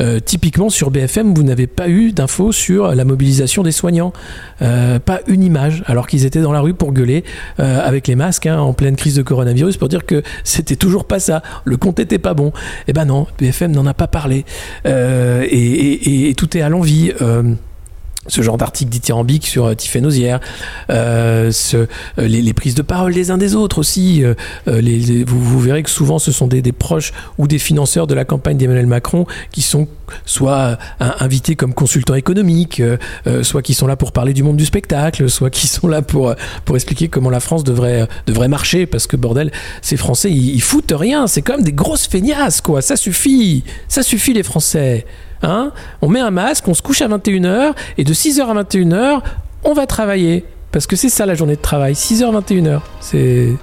Euh, 0.00 0.20
typiquement, 0.20 0.70
sur 0.70 0.90
BFM, 0.90 1.34
vous 1.34 1.42
n'avez 1.42 1.66
pas 1.66 1.88
eu 1.88 2.12
d'infos 2.12 2.52
sur 2.52 2.94
la 2.94 3.04
mobilisation 3.04 3.62
des 3.62 3.72
soignants. 3.72 4.12
Euh, 4.62 4.98
pas 4.98 5.20
une 5.26 5.42
image, 5.42 5.82
alors 5.86 6.06
qu'ils 6.06 6.24
étaient 6.24 6.40
dans 6.40 6.52
la 6.52 6.60
rue 6.60 6.74
pour 6.74 6.92
gueuler 6.92 7.24
euh, 7.60 7.80
avec 7.86 8.06
les 8.08 8.16
masques 8.16 8.46
hein, 8.46 8.58
en 8.58 8.72
pleine 8.72 8.96
crise 8.96 9.14
de 9.14 9.22
coronavirus 9.22 9.76
pour 9.76 9.88
dire 9.88 10.06
que 10.06 10.22
c'était 10.44 10.76
toujours 10.76 11.04
pas 11.04 11.20
ça, 11.20 11.42
le 11.64 11.76
compte 11.76 12.00
était 12.00 12.18
pas 12.18 12.34
bon. 12.34 12.52
Eh 12.86 12.92
ben 12.92 13.04
non, 13.04 13.26
BFM 13.38 13.72
n'en 13.72 13.86
a 13.86 13.94
pas 13.94 14.06
parlé. 14.08 14.44
Et, 14.84 16.34
tout 16.36 16.56
est 16.56 16.60
à 16.60 16.68
l'envie. 16.68 17.12
Ce 18.28 18.42
genre 18.42 18.56
d'article 18.58 18.90
dithyrambique 18.90 19.46
sur 19.46 19.66
euh, 19.66 19.74
Tiffany 19.74 20.06
Ozière, 20.06 20.40
euh, 20.90 21.50
euh, 21.74 21.86
les, 22.18 22.42
les 22.42 22.52
prises 22.52 22.74
de 22.74 22.82
parole 22.82 23.14
des 23.14 23.30
uns 23.30 23.38
des 23.38 23.54
autres 23.54 23.78
aussi. 23.78 24.22
euh, 24.22 24.34
euh, 24.68 25.24
vous, 25.26 25.60
verrez 25.60 25.82
que 25.82 25.90
souvent 25.90 26.18
ce 26.18 26.30
sont 26.30 26.46
des, 26.46 26.62
proches 26.72 27.12
ou 27.38 27.48
des 27.48 27.58
financeurs 27.58 28.06
de 28.06 28.14
la 28.14 28.24
campagne 28.24 28.56
d'Emmanuel 28.56 28.86
Macron 28.86 29.26
qui 29.50 29.62
sont 29.62 29.88
soit 30.24 30.78
euh, 31.00 31.08
invités 31.20 31.56
comme 31.56 31.74
consultants 31.74 32.14
économiques, 32.14 32.82
soit 33.42 33.62
qui 33.62 33.74
sont 33.74 33.86
là 33.86 33.96
pour 33.96 34.12
parler 34.12 34.32
du 34.32 34.42
monde 34.42 34.56
du 34.56 34.64
spectacle, 34.64 35.28
soit 35.28 35.50
qui 35.50 35.66
sont 35.66 35.88
là 35.88 36.02
pour, 36.02 36.34
pour 36.64 36.76
expliquer 36.76 37.08
comment 37.08 37.30
la 37.30 37.40
France 37.40 37.64
devrait, 37.64 38.06
devrait 38.26 38.48
marcher, 38.48 38.86
parce 38.86 39.06
que 39.06 39.16
bordel, 39.16 39.50
ces 39.82 39.96
Français, 39.96 40.30
ils, 40.30 40.54
ils 40.54 40.62
foutent 40.62 40.94
rien, 40.96 41.26
c'est 41.26 41.42
comme 41.42 41.62
des 41.62 41.72
grosses 41.72 42.06
feignasses, 42.06 42.60
quoi, 42.60 42.82
ça 42.82 42.96
suffit, 42.96 43.64
ça 43.88 44.02
suffit 44.02 44.32
les 44.32 44.42
Français. 44.42 45.06
Hein 45.42 45.72
on 46.02 46.08
met 46.08 46.20
un 46.20 46.30
masque, 46.30 46.66
on 46.68 46.74
se 46.74 46.82
couche 46.82 47.02
à 47.02 47.08
21h, 47.08 47.74
et 47.96 48.04
de 48.04 48.12
6h 48.12 48.40
à 48.42 48.62
21h, 48.62 49.22
on 49.64 49.72
va 49.72 49.86
travailler. 49.86 50.44
Parce 50.72 50.86
que 50.86 50.96
c'est 50.96 51.08
ça 51.08 51.26
la 51.26 51.34
journée 51.34 51.56
de 51.56 51.62
travail, 51.62 51.94
6h, 51.94 52.30
21h. 52.42 52.80
C'est 53.00 53.56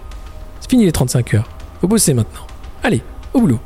fini 0.67 0.85
les 0.85 0.91
35 0.91 1.33
heures. 1.35 1.49
Faut 1.81 1.87
bosser 1.87 2.13
maintenant. 2.13 2.47
Allez, 2.83 3.01
au 3.33 3.41
boulot. 3.41 3.59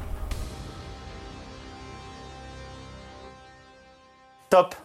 Top 4.49 4.75